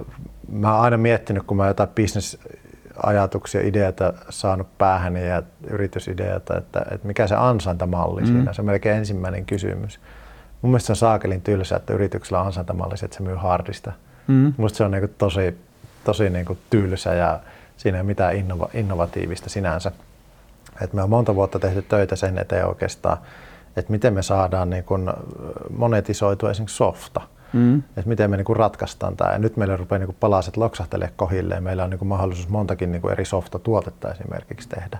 [0.52, 7.06] mä oon aina miettinyt, kun mä jotain bisnesajatuksia, ideoita saanut päähän ja yritysideoita, että, että
[7.06, 8.26] mikä se ansaintamalli mm.
[8.26, 8.52] siinä.
[8.52, 10.00] Se on melkein ensimmäinen kysymys.
[10.62, 13.92] Mun mielestä se on saakelin tylsä, että yrityksellä on ansaintamalli, että se myy hardista.
[14.26, 14.52] Mm.
[14.56, 15.58] Musta se on niin kuin tosi,
[16.04, 17.40] tosi niin kuin tylsä ja
[17.76, 19.92] siinä ei ole mitään innova, innovatiivista sinänsä.
[20.80, 23.18] Et me on monta vuotta tehty töitä sen eteen oikeastaan,
[23.76, 25.12] että miten me saadaan niin kun
[25.76, 27.20] monetisoitua esimerkiksi softa.
[27.52, 27.78] Mm.
[27.78, 29.32] Että miten me niin ratkaistaan tämä.
[29.32, 31.62] Ja nyt meillä rupeaa niin palaset loksahtelemaan kohilleen.
[31.62, 34.98] Meillä on niin mahdollisuus montakin niin eri softa-tuotetta esimerkiksi tehdä.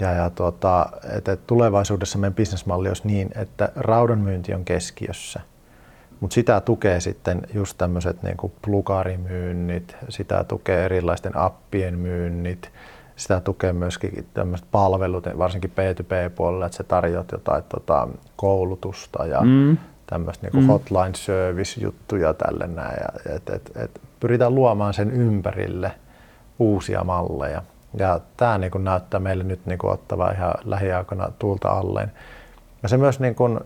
[0.00, 0.86] Ja, ja tuota,
[1.16, 5.40] että tulevaisuudessa meidän bisnesmalli olisi niin, että raudan myynti on keskiössä–
[6.20, 12.70] mutta sitä tukee sitten just tämmöiset niin plugarimyynnit, sitä tukee erilaisten appien myynnit,
[13.16, 19.76] sitä tukee myöskin tämmöiset palvelut, varsinkin P2P-puolella, että sä tarjoat jotain tota, koulutusta ja mm.
[20.06, 20.66] tämmöistä niin mm.
[20.66, 22.96] hotline service-juttuja tälle näin.
[23.00, 25.92] Ja, et, et, et, pyritään luomaan sen ympärille
[26.58, 27.62] uusia malleja.
[27.98, 32.12] Ja tämä niin näyttää meille nyt niin ottava ihan lähiaikoina tuulta alleen.
[32.82, 33.60] Ja se myös niin kuin,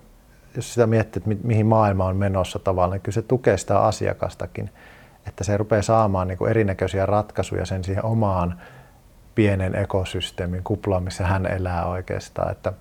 [0.57, 4.71] jos sitä miettii, että mihin maailma on menossa tavallaan, niin kyllä se tukee sitä asiakastakin,
[5.27, 8.61] että se rupeaa saamaan niin kuin erinäköisiä ratkaisuja sen siihen omaan
[9.35, 12.53] pienen ekosysteemin kuplaan, missä hän elää oikeastaan.
[12.53, 12.73] Että,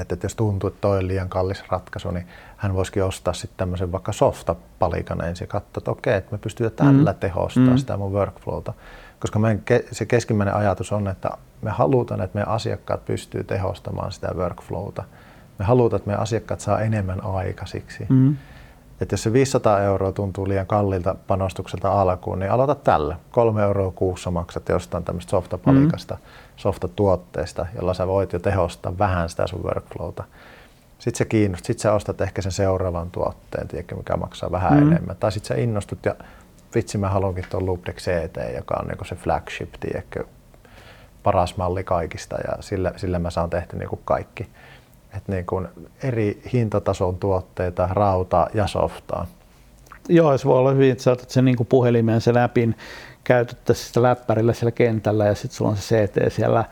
[0.00, 2.26] että jos tuntuu, että toi on liian kallis ratkaisu, niin
[2.56, 6.94] hän voisikin ostaa sitten tämmöisen vaikka softa-palikan ensin ja katsoa, että okei, että me pystytään
[6.94, 7.18] tällä mm.
[7.18, 7.78] tehostamaan mm.
[7.78, 8.72] sitä mun workflowta.
[9.20, 9.62] Koska meidän
[9.92, 11.30] se keskimmäinen ajatus on, että
[11.62, 15.04] me halutaan, että meidän asiakkaat pystyy tehostamaan sitä workflowta–
[15.58, 18.06] me halutaan, että meidän asiakkaat saa enemmän aikaisiksi.
[18.08, 18.36] Mm.
[19.00, 23.16] Että jos se 500 euroa tuntuu liian kalliilta panostukselta alkuun, niin aloita tällä.
[23.30, 26.20] Kolme euroa kuussa maksat jostain tämmöistä softapalikasta, mm.
[26.56, 30.24] softatuotteesta, jolla sä voit jo tehostaa vähän sitä sun workflowta.
[30.98, 34.92] Sitten sä kiinnostut, sitten sä ostat ehkä sen seuraavan tuotteen, tiedätkö, mikä maksaa vähän mm.
[34.92, 35.16] enemmän.
[35.16, 36.14] Tai sitten sä innostut ja
[36.74, 40.24] vitsi mä haluankin tuon Loopdeck CT, joka on niinku se flagship, tiedätkö,
[41.22, 44.48] paras malli kaikista ja sillä, sillä mä saan tehty niinku kaikki
[45.18, 45.68] että niin kuin
[46.02, 49.26] eri hintatason tuotteita, rauta ja softaa.
[50.08, 52.76] Joo, se voi olla hyvin, että saatat sen niin kuin puhelimeen sen läpin,
[53.24, 56.64] käytettäisiin sitä läppärillä siellä kentällä ja sitten sulla on se CT siellä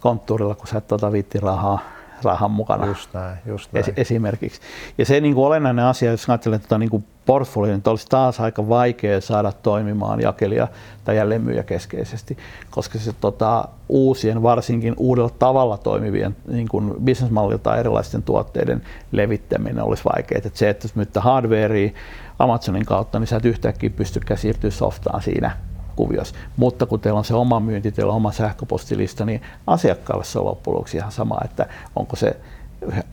[0.00, 1.78] konttuurilla, kun sä et tuota viitti rahaa,
[2.22, 2.86] rahan mukana.
[2.86, 3.84] Just näin, just näin.
[3.88, 4.60] Es, esimerkiksi.
[4.98, 8.40] Ja se niin kuin olennainen asia, jos ajattelee tuota niin kuin portfolio, niin olisi taas
[8.40, 10.68] aika vaikea saada toimimaan jakelija
[11.04, 12.38] tai jälleenmyyjä keskeisesti,
[12.70, 20.04] koska se tota, uusien, varsinkin uudella tavalla toimivien niin kuin bisnesmallilta erilaisten tuotteiden levittäminen olisi
[20.04, 20.38] vaikeaa.
[20.44, 21.90] Että se, että jos myyttää hardwarea
[22.38, 25.56] Amazonin kautta, niin sä et yhtäkkiä pystykään siirtyä softaan siinä
[25.96, 26.34] kuviossa.
[26.56, 30.44] Mutta kun teillä on se oma myynti, teillä on oma sähköpostilista, niin asiakkaalle se on
[30.44, 31.66] loppujen ihan sama, että
[31.96, 32.36] onko se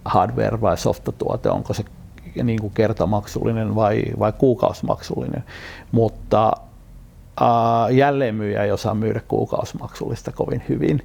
[0.05, 1.84] hardware vai softatuote, onko se
[2.43, 5.43] niin kuin kertamaksullinen vai, vai kuukausimaksullinen.
[5.91, 6.51] Mutta
[7.41, 11.01] äh, jälleenmyyjä ei osaa myydä kuukausimaksullista kovin hyvin.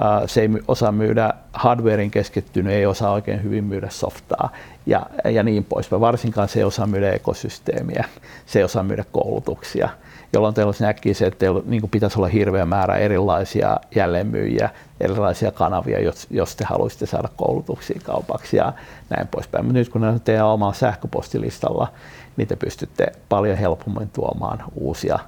[0.00, 4.52] Äh, se ei osaa myydä hardwarein keskittynyt, ei osaa oikein hyvin myydä softaa
[4.86, 6.00] ja, ja niin poispäin.
[6.00, 8.04] Varsinkaan se ei osaa myydä ekosysteemiä,
[8.46, 9.88] se ei osaa myydä koulutuksia
[10.34, 14.70] jolloin teillä olisi äkkiä että teillä niin pitäisi olla hirveä määrä erilaisia jälleenmyyjiä,
[15.00, 18.72] erilaisia kanavia, jos, jos te haluaisitte saada koulutuksia kaupaksi ja
[19.10, 19.64] näin poispäin.
[19.64, 21.88] Mutta nyt kun ne on teidän omalla sähköpostilistalla,
[22.36, 25.18] niin te pystytte paljon helpommin tuomaan uusia,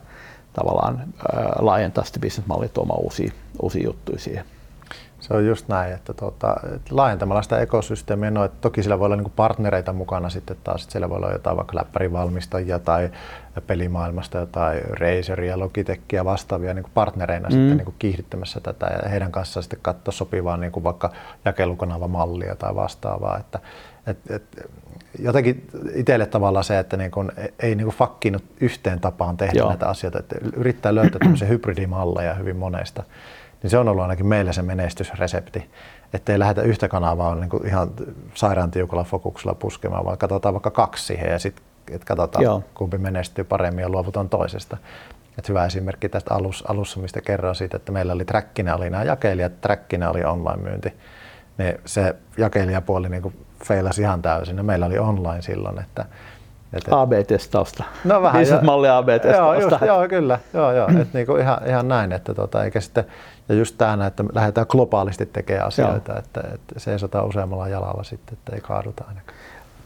[0.52, 1.04] tavallaan
[1.58, 3.32] laajentaa sitä bisnesmallia tuomaan uusia,
[3.62, 4.44] uusia juttuja siihen.
[5.28, 9.06] Se on just näin, että, tuota, että laajentamalla sitä ekosysteemiä, no, että toki sillä voi
[9.06, 13.10] olla niin partnereita mukana sitten taas, että siellä voi olla jotain vaikka läppärivalmistajia tai
[13.66, 17.52] pelimaailmasta jotain Razeria, Logitechia vastaavia niin partnereina mm.
[17.52, 21.12] sitten niin kiihdyttämässä tätä ja heidän kanssaan sitten katsoa sopivaa niin kuin vaikka
[21.44, 23.58] jakelukanavamallia tai vastaavaa, että
[24.06, 24.70] et, et,
[25.18, 29.68] jotenkin itselle tavallaan se, että niin kun ei niin fakkinut yhteen tapaan tehdä Joo.
[29.68, 33.02] näitä asioita, että yrittää löytää tämmöisiä hybridimalleja hyvin monesta
[33.62, 35.70] niin se on ollut ainakin meille se menestysresepti.
[36.12, 37.90] Että ei lähdetä yhtä kanavaa niin kuin ihan
[38.34, 41.64] sairaan tiukalla fokuksella puskemaan, vaan katsotaan vaikka kaksi siihen ja sitten
[42.06, 42.62] katsotaan Joo.
[42.74, 44.76] kumpi menestyy paremmin ja luovutaan toisesta.
[45.38, 49.04] Et hyvä esimerkki tästä alus, alussa, mistä kerroin siitä, että meillä oli trackinä oli nämä
[49.04, 50.92] jakelijat, trackinä oli online-myynti.
[51.58, 56.04] Niin se jakelijapuoli niin feilasi ihan täysin ja meillä oli online silloin, että
[56.90, 57.84] AB-testausta.
[58.04, 58.40] No vähän.
[58.40, 59.60] Business-malli AB-testausta.
[59.60, 60.38] Joo, just, joo, kyllä.
[60.54, 60.88] Joo, joo.
[61.00, 62.12] Et niinku ihan, ihan näin.
[62.12, 63.04] Että tota, eikä sitten,
[63.48, 66.18] ja just tämä, että lähdetään globaalisti tekemään asioita, joo.
[66.18, 69.38] että, että seisotaan useammalla jalalla sitten, että ei kaaduta ainakaan.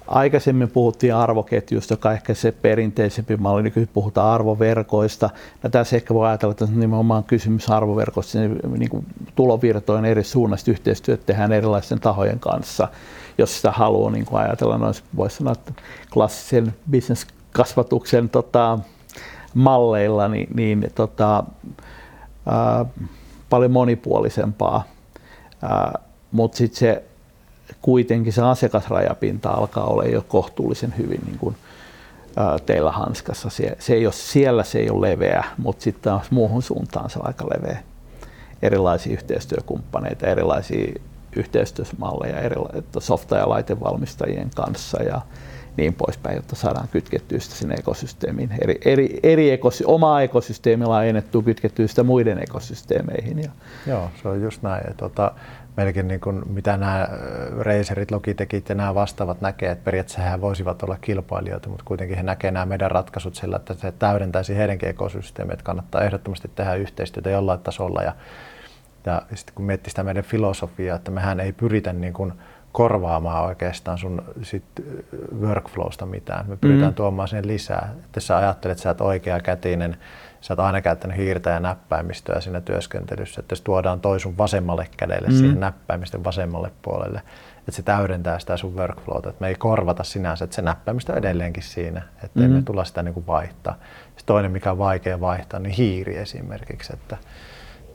[0.07, 5.31] Aikaisemmin puhuttiin arvoketjusta, joka ehkä se perinteisempi malli, nyt puhutaan arvoverkoista.
[5.63, 8.39] Ja tässä ehkä voi ajatella, että nimenomaan kysymys arvoverkoista,
[8.79, 12.89] niin kuin tulovirtojen eri suunnasta yhteistyötä tehdään erilaisten tahojen kanssa
[13.41, 15.73] jos sitä haluaa niin kuin ajatella noin, voisi sanoa, että
[16.13, 18.79] klassisen bisneskasvatuksen tota,
[19.55, 21.45] malleilla, niin, niin tota,
[22.47, 22.85] ää,
[23.51, 24.85] paljon monipuolisempaa.
[26.33, 27.03] Mutta sitten se
[27.83, 31.57] kuitenkin se asiakasrajapinta alkaa olla jo kohtuullisen hyvin niin kuin,
[32.37, 33.51] ää, teillä hanskassa.
[33.51, 37.27] Se, se ei ole, siellä se ei ole leveä, mutta sitten muuhun suuntaan se on
[37.27, 37.83] aika leveä.
[38.63, 41.01] Erilaisia yhteistyökumppaneita, erilaisia
[41.37, 42.51] yhteistyösmalleja
[42.99, 45.21] softa- ja laitevalmistajien kanssa ja
[45.77, 48.51] niin poispäin, jotta saadaan kytkettyä sitä sinne ekosysteemiin.
[48.61, 53.39] Eri, eri, eri ekosy- omaa ekosysteemi laajennettua kytkettyä sitä muiden ekosysteemeihin.
[53.39, 53.51] Ja.
[53.87, 54.97] Joo, se on just näin.
[54.97, 55.33] Tota,
[55.77, 57.09] melkein niin kuin, mitä nämä
[57.59, 62.23] Razerit, Logitechit ja nämä vastaavat näkee, että periaatteessa he voisivat olla kilpailijoita, mutta kuitenkin he
[62.23, 67.31] näkevät nämä meidän ratkaisut sillä, että se täydentäisi heidänkin ekosysteemiä, että kannattaa ehdottomasti tehdä yhteistyötä
[67.31, 68.13] jollain tasolla ja
[69.07, 72.33] ja sitten kun miettii sitä meidän filosofiaa, että mehän ei pyritä niin kuin
[72.73, 74.65] korvaamaan oikeastaan sun sit
[75.41, 76.49] workflowsta mitään.
[76.49, 76.95] Me pyritään mm.
[76.95, 77.89] tuomaan sen lisää.
[77.97, 79.97] Että jos sä ajattelet, että sä oot oikea kätinen,
[80.41, 84.89] sä oot aina käyttänyt hiirtä ja näppäimistöä siinä työskentelyssä, että jos tuodaan toi sun vasemmalle
[84.97, 85.35] kädelle mm.
[85.35, 87.23] siihen näppäimistön vasemmalle puolelle,
[87.59, 91.19] että se täydentää sitä sun workflowta, että me ei korvata sinänsä, että se näppäimistö on
[91.19, 92.51] edelleenkin siinä, että mm.
[92.51, 93.75] me tulla sitä niin kuin vaihtaa.
[94.07, 97.17] Sitten toinen, mikä on vaikea vaihtaa, niin hiiri esimerkiksi, että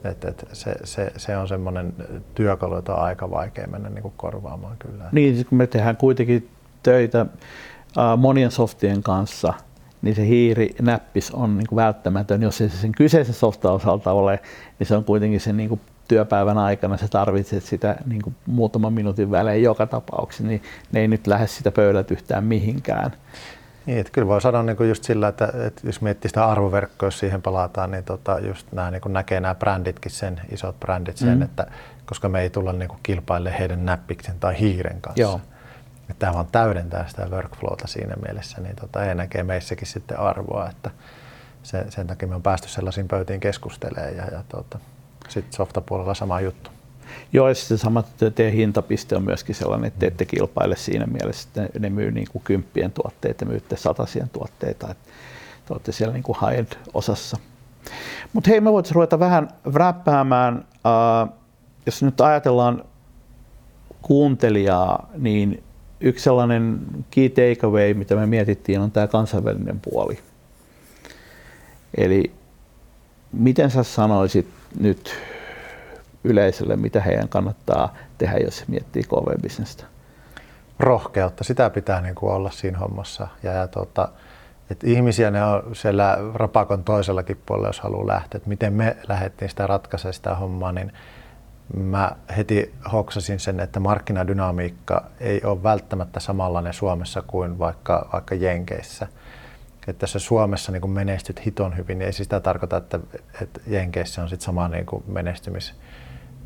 [0.04, 1.94] et, et se, se, se, on semmoinen
[2.34, 5.04] työkalu, jota on aika vaikea mennä niin kuin korvaamaan kyllä.
[5.12, 6.48] Niin, siis kun me tehdään kuitenkin
[6.82, 7.26] töitä
[8.16, 9.54] monien softien kanssa,
[10.02, 12.42] niin se hiirinäppis on niin kuin välttämätön.
[12.42, 14.40] Jos ei se sen kyseisen softan osalta ole,
[14.78, 18.92] niin se on kuitenkin sen niin kuin työpäivän aikana sä tarvitset sitä niin kuin muutaman
[18.92, 23.12] minuutin välein joka tapauksessa, niin ne ei nyt lähde sitä pöydät yhtään mihinkään.
[23.86, 27.06] Niin, että kyllä voi sanoa niin kuin just sillä, että, että jos miettii sitä arvoverkkoa,
[27.06, 31.16] jos siihen palataan, niin tota, just nämä, niin kuin näkee nämä bränditkin sen, isot brändit
[31.16, 31.42] sen, mm.
[31.42, 31.66] että
[32.06, 35.22] koska me ei tulla niin kuin kilpaille heidän näppiksen tai hiiren kanssa.
[35.22, 35.40] Joo.
[36.10, 40.68] Että tämä vaan täydentää sitä workflowta siinä mielessä, niin tota, he näkee meissäkin sitten arvoa,
[40.70, 40.90] että
[41.62, 44.78] sen, sen takia me on päästy sellaisiin pöytiin keskustelemaan ja, ja tota,
[45.28, 46.70] sitten softapuolella sama juttu.
[47.32, 48.04] Joo, ja sitten sama
[48.34, 52.42] teidän hintapiste on myöskin sellainen, että ette kilpaile siinä mielessä, että ne myy niin kuin
[52.44, 55.04] kymppien tuotteita, myytte satasien tuotteita, että
[55.66, 57.36] te olette siellä niin kuin high-end-osassa.
[58.32, 61.34] Mutta hei, me voitaisiin ruveta vähän räppäämään, äh,
[61.86, 62.84] jos nyt ajatellaan
[64.02, 65.62] kuuntelijaa, niin
[66.00, 66.80] yksi sellainen
[67.10, 70.18] key takeaway, mitä me mietittiin, on tämä kansainvälinen puoli.
[71.96, 72.32] Eli
[73.32, 74.48] miten sä sanoisit
[74.80, 75.14] nyt
[76.26, 79.84] yleisölle, mitä heidän kannattaa tehdä, jos miettii KV-bisnestä?
[80.78, 83.28] Rohkeutta, sitä pitää niin kuin olla siinä hommassa.
[83.42, 84.08] Ja, ja tuota,
[84.70, 88.36] että ihmisiä ne on siellä rapakon toisellakin puolella, jos haluaa lähteä.
[88.36, 90.92] Että miten me lähdettiin sitä ratkaisemaan sitä hommaa, niin
[91.74, 99.06] mä heti hoksasin sen, että markkinadynamiikka ei ole välttämättä samanlainen Suomessa kuin vaikka, vaikka Jenkeissä.
[99.86, 102.98] Että jos Suomessa niin menestyt hiton hyvin, niin ei sitä tarkoita, että,
[103.42, 105.04] että Jenkeissä on sit sama niin kuin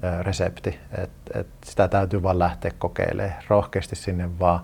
[0.03, 0.78] menestymisresepti.
[0.98, 4.61] Et, et sitä täytyy vaan lähteä kokeilemaan rohkeasti sinne vaan.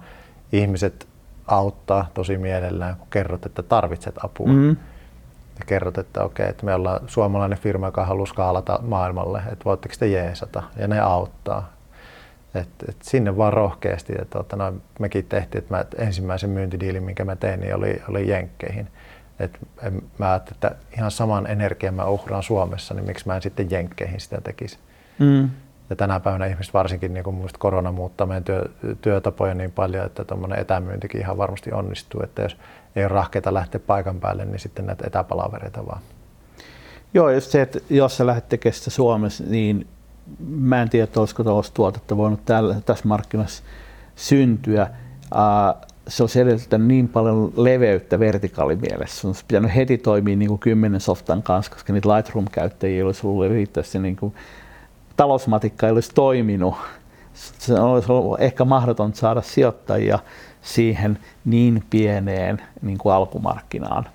[0.52, 1.08] Ihmiset
[1.46, 4.46] auttaa tosi mielellään, kun kerrot, että tarvitset apua.
[4.46, 4.76] Mm-hmm
[5.58, 9.94] ja kerrot, että okei, että me ollaan suomalainen firma, joka haluaa skaalata maailmalle, että voitteko
[9.98, 11.72] te jeesata, ja ne auttaa.
[12.54, 14.12] Et, et sinne vaan rohkeasti.
[14.22, 18.02] Et, tota, no, mekin tehtiin, että mä, et ensimmäisen myyntidiilin, minkä mä tein, niin oli,
[18.08, 18.88] oli Jenkkeihin.
[19.38, 19.58] Et
[20.18, 24.20] mä ajattelin, että ihan saman energian mä uhraan Suomessa, niin miksi mä en sitten Jenkkeihin
[24.20, 24.78] sitä tekisi.
[25.18, 25.50] Mm.
[25.90, 28.68] Ja tänä päivänä ihmiset varsinkin, niin kuin korona muuttaa meidän työ,
[29.00, 32.22] työtapoja niin paljon, että tuommoinen etämyyntikin ihan varmasti onnistuu.
[32.22, 32.56] Että jos
[32.96, 36.00] ei ole rahkeita lähteä paikan päälle, niin sitten näitä etäpalavereita vaan.
[37.14, 39.86] Joo, just se, että jos sä lähdet tekemään sitä Suomessa, niin
[40.48, 43.62] mä en tiedä, olisiko tuollaista tuotetta voinut tällä, tässä markkinassa
[44.16, 44.90] syntyä.
[45.34, 49.20] Uh, se olisi edellyttänyt niin paljon leveyttä vertikaalimielessä.
[49.20, 53.48] Se olisi pitänyt heti toimia niin kuin kymmenen softan kanssa, koska niitä Lightroom-käyttäjiä olisi ollut
[53.48, 54.34] riittävästi, niin kuin
[55.16, 56.74] talousmatikka ei olisi toiminut.
[57.34, 60.18] Se olisi ollut ehkä mahdotonta saada sijoittajia
[60.62, 64.08] siihen niin pieneen niin kuin alkumarkkinaan.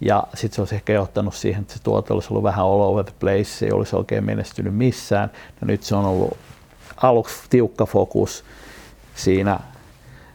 [0.00, 3.04] Ja sitten se olisi ehkä johtanut siihen, että se tuote olisi ollut vähän all over
[3.04, 5.30] the place, se ei olisi oikein menestynyt missään.
[5.60, 6.36] No nyt se on ollut
[6.96, 8.44] aluksi tiukka fokus
[9.14, 9.60] siinä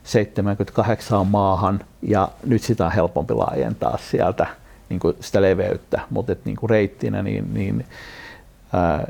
[0.03, 4.47] 78 maahan ja nyt sitä on helpompi laajentaa sieltä
[4.89, 7.86] niin kuin sitä leveyttä, mutta niin kuin reittinä niin, niin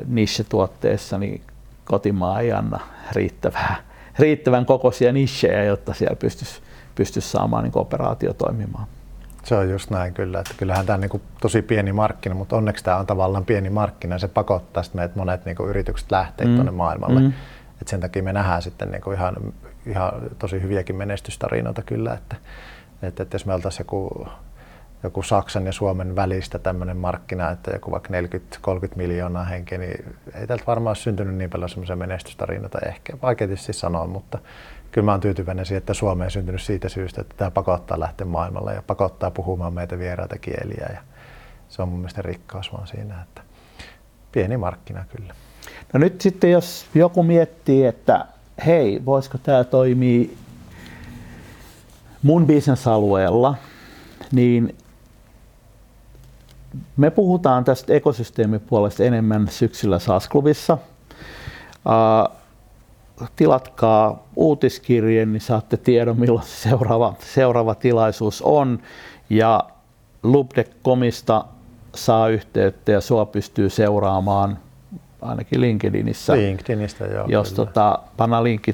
[0.07, 1.41] niche-tuotteessa niin
[1.85, 2.79] kotimaa ei anna
[3.11, 3.75] riittävää
[4.19, 6.61] riittävän kokoisia nichejä, jotta siellä pystyisi,
[6.95, 8.87] pystyisi saamaan niin operaatio toimimaan.
[9.43, 12.83] Se on just näin kyllä, että kyllähän tämä on niin tosi pieni markkina, mutta onneksi
[12.83, 16.53] tämä on tavallaan pieni markkina ja se pakottaa sitten meidät monet niin yritykset lähteä mm.
[16.53, 17.19] tuonne maailmalle.
[17.19, 17.33] Mm.
[17.81, 19.35] Et sen takia me nähdään sitten niin ihan,
[19.85, 22.35] ihan tosi hyviäkin menestystarinoita kyllä, että,
[23.01, 24.27] että, että jos me oltaisiin joku
[25.05, 30.47] joku Saksan ja Suomen välistä tämmöinen markkina, että joku vaikka 40-30 miljoonaa henkeä, niin ei
[30.47, 33.17] tältä varmaan syntynyt niin paljon semmoisia menestystarinoita ehkä.
[33.21, 34.39] Vaikea tietysti sanoa, mutta
[34.91, 38.73] kyllä mä oon tyytyväinen siihen, että Suomeen syntynyt siitä syystä, että tämä pakottaa lähteä maailmalle
[38.73, 41.01] ja pakottaa puhumaan meitä vieraita kieliä ja
[41.69, 43.41] se on mun mielestä rikkaus vaan siinä, että
[44.31, 45.33] pieni markkina kyllä.
[45.93, 48.25] No nyt sitten jos joku miettii, että
[48.65, 50.29] hei, voisiko tämä toimia
[52.23, 53.55] mun bisnesalueella,
[54.31, 54.75] niin
[56.97, 60.77] me puhutaan tästä ekosysteemipuolesta enemmän syksyllä SAS-klubissa.
[61.85, 62.35] Uh,
[63.35, 68.79] tilatkaa uutiskirjeen, niin saatte tiedon, milloin se seuraava, seuraava tilaisuus on.
[69.29, 69.63] Ja
[70.23, 71.45] Lubde.comista
[71.95, 74.57] saa yhteyttä ja sua pystyy seuraamaan
[75.21, 76.33] ainakin LinkedInissä.
[76.33, 77.25] LinkedInistä, joo.
[77.27, 78.73] Jos tota, panna linkki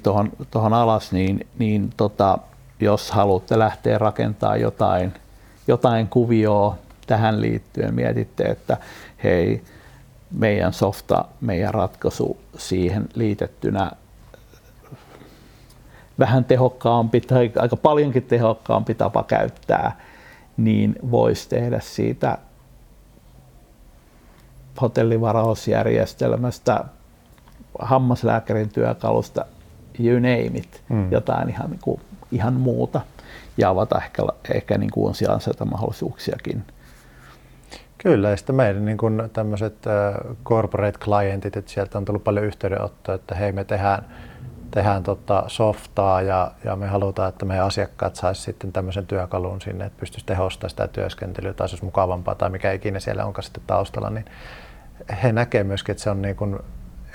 [0.51, 2.37] tuohon alas, niin, niin tota,
[2.79, 5.13] jos haluatte lähteä rakentamaan jotain,
[5.67, 6.77] jotain kuvioa
[7.11, 8.77] tähän liittyen mietitte, että
[9.23, 9.63] hei,
[10.31, 13.91] meidän softa, meidän ratkaisu siihen liitettynä
[16.19, 19.99] vähän tehokkaampi tai aika paljonkin tehokkaampi tapa käyttää,
[20.57, 22.37] niin voisi tehdä siitä
[24.81, 26.85] hotellivarausjärjestelmästä,
[27.79, 29.45] hammaslääkärin työkalusta,
[29.99, 31.11] you name it, mm.
[31.11, 32.01] jotain ihan, niin kuin,
[32.31, 33.01] ihan muuta
[33.57, 35.13] ja avata ehkä, ehkä niin kuin
[35.65, 36.63] mahdollisuuksiakin
[38.03, 39.75] Kyllä, ja sitten meidän niin kuin tämmöiset
[40.45, 44.05] corporate clientit, että sieltä on tullut paljon yhteydenottoa, että hei me tehdään,
[44.71, 49.85] tehdään tota softaa ja, ja me halutaan, että meidän asiakkaat saisi sitten tämmöisen työkalun sinne,
[49.85, 53.63] että pystyisi tehostamaan sitä työskentelyä tai se olisi mukavampaa tai mikä ikinä siellä onkaan sitten
[53.67, 54.25] taustalla, niin
[55.23, 56.59] he näkevät myöskin, että se on niin kuin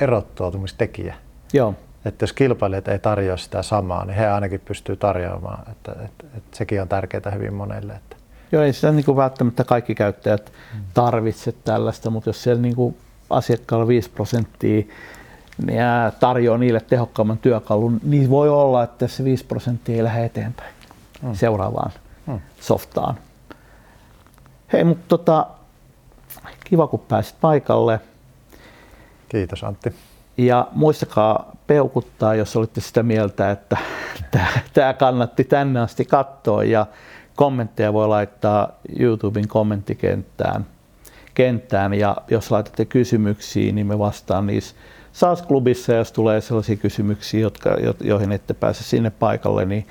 [0.00, 1.14] erottautumistekijä.
[1.52, 1.74] Joo.
[2.04, 5.70] Että jos kilpailijat ei tarjoa sitä samaa, niin he ainakin pystyy tarjoamaan.
[5.72, 7.92] Että, että, että sekin on tärkeää hyvin monelle.
[7.92, 8.15] Että
[8.52, 10.52] Joo, ei sitä niin kuin välttämättä kaikki käyttäjät
[10.94, 12.96] tarvitse tällaista, mutta jos siellä niin kuin
[13.30, 14.84] asiakkaalla 5 prosenttia
[15.66, 15.80] niin
[16.20, 20.74] tarjoaa niille tehokkaamman työkalun, niin voi olla, että se 5 prosenttia ei lähde eteenpäin
[21.22, 21.34] mm.
[21.34, 21.90] seuraavaan
[22.26, 22.40] mm.
[22.60, 23.14] softaan.
[24.72, 25.46] Hei, mutta tota,
[26.64, 28.00] kiva kun pääsit paikalle.
[29.28, 29.94] Kiitos Antti.
[30.36, 33.76] Ja muistakaa peukuttaa, jos olitte sitä mieltä, että
[34.74, 36.64] tämä kannatti tänne asti katsoa.
[36.64, 36.86] Ja
[37.36, 38.68] kommentteja voi laittaa
[38.98, 40.66] YouTuben kommenttikenttään.
[41.34, 44.74] Kenttään, ja jos laitatte kysymyksiä, niin me vastaan niissä
[45.12, 49.86] SAS-klubissa, jos tulee sellaisia kysymyksiä, jotka, joihin ette pääse sinne paikalle, niin,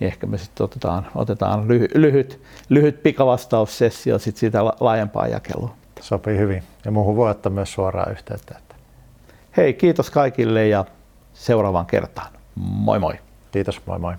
[0.00, 5.74] niin ehkä me sitten otetaan, otetaan lyhy, lyhyt, lyhyt pikavastaussessio sit siitä laajempaa jakelua.
[6.00, 6.62] Sopii hyvin.
[6.84, 8.58] Ja muuhun voi ottaa myös suoraan yhteyttä.
[9.56, 10.84] Hei, kiitos kaikille ja
[11.34, 12.32] seuraavaan kertaan.
[12.54, 13.14] Moi moi.
[13.52, 14.14] Kiitos, moi moi.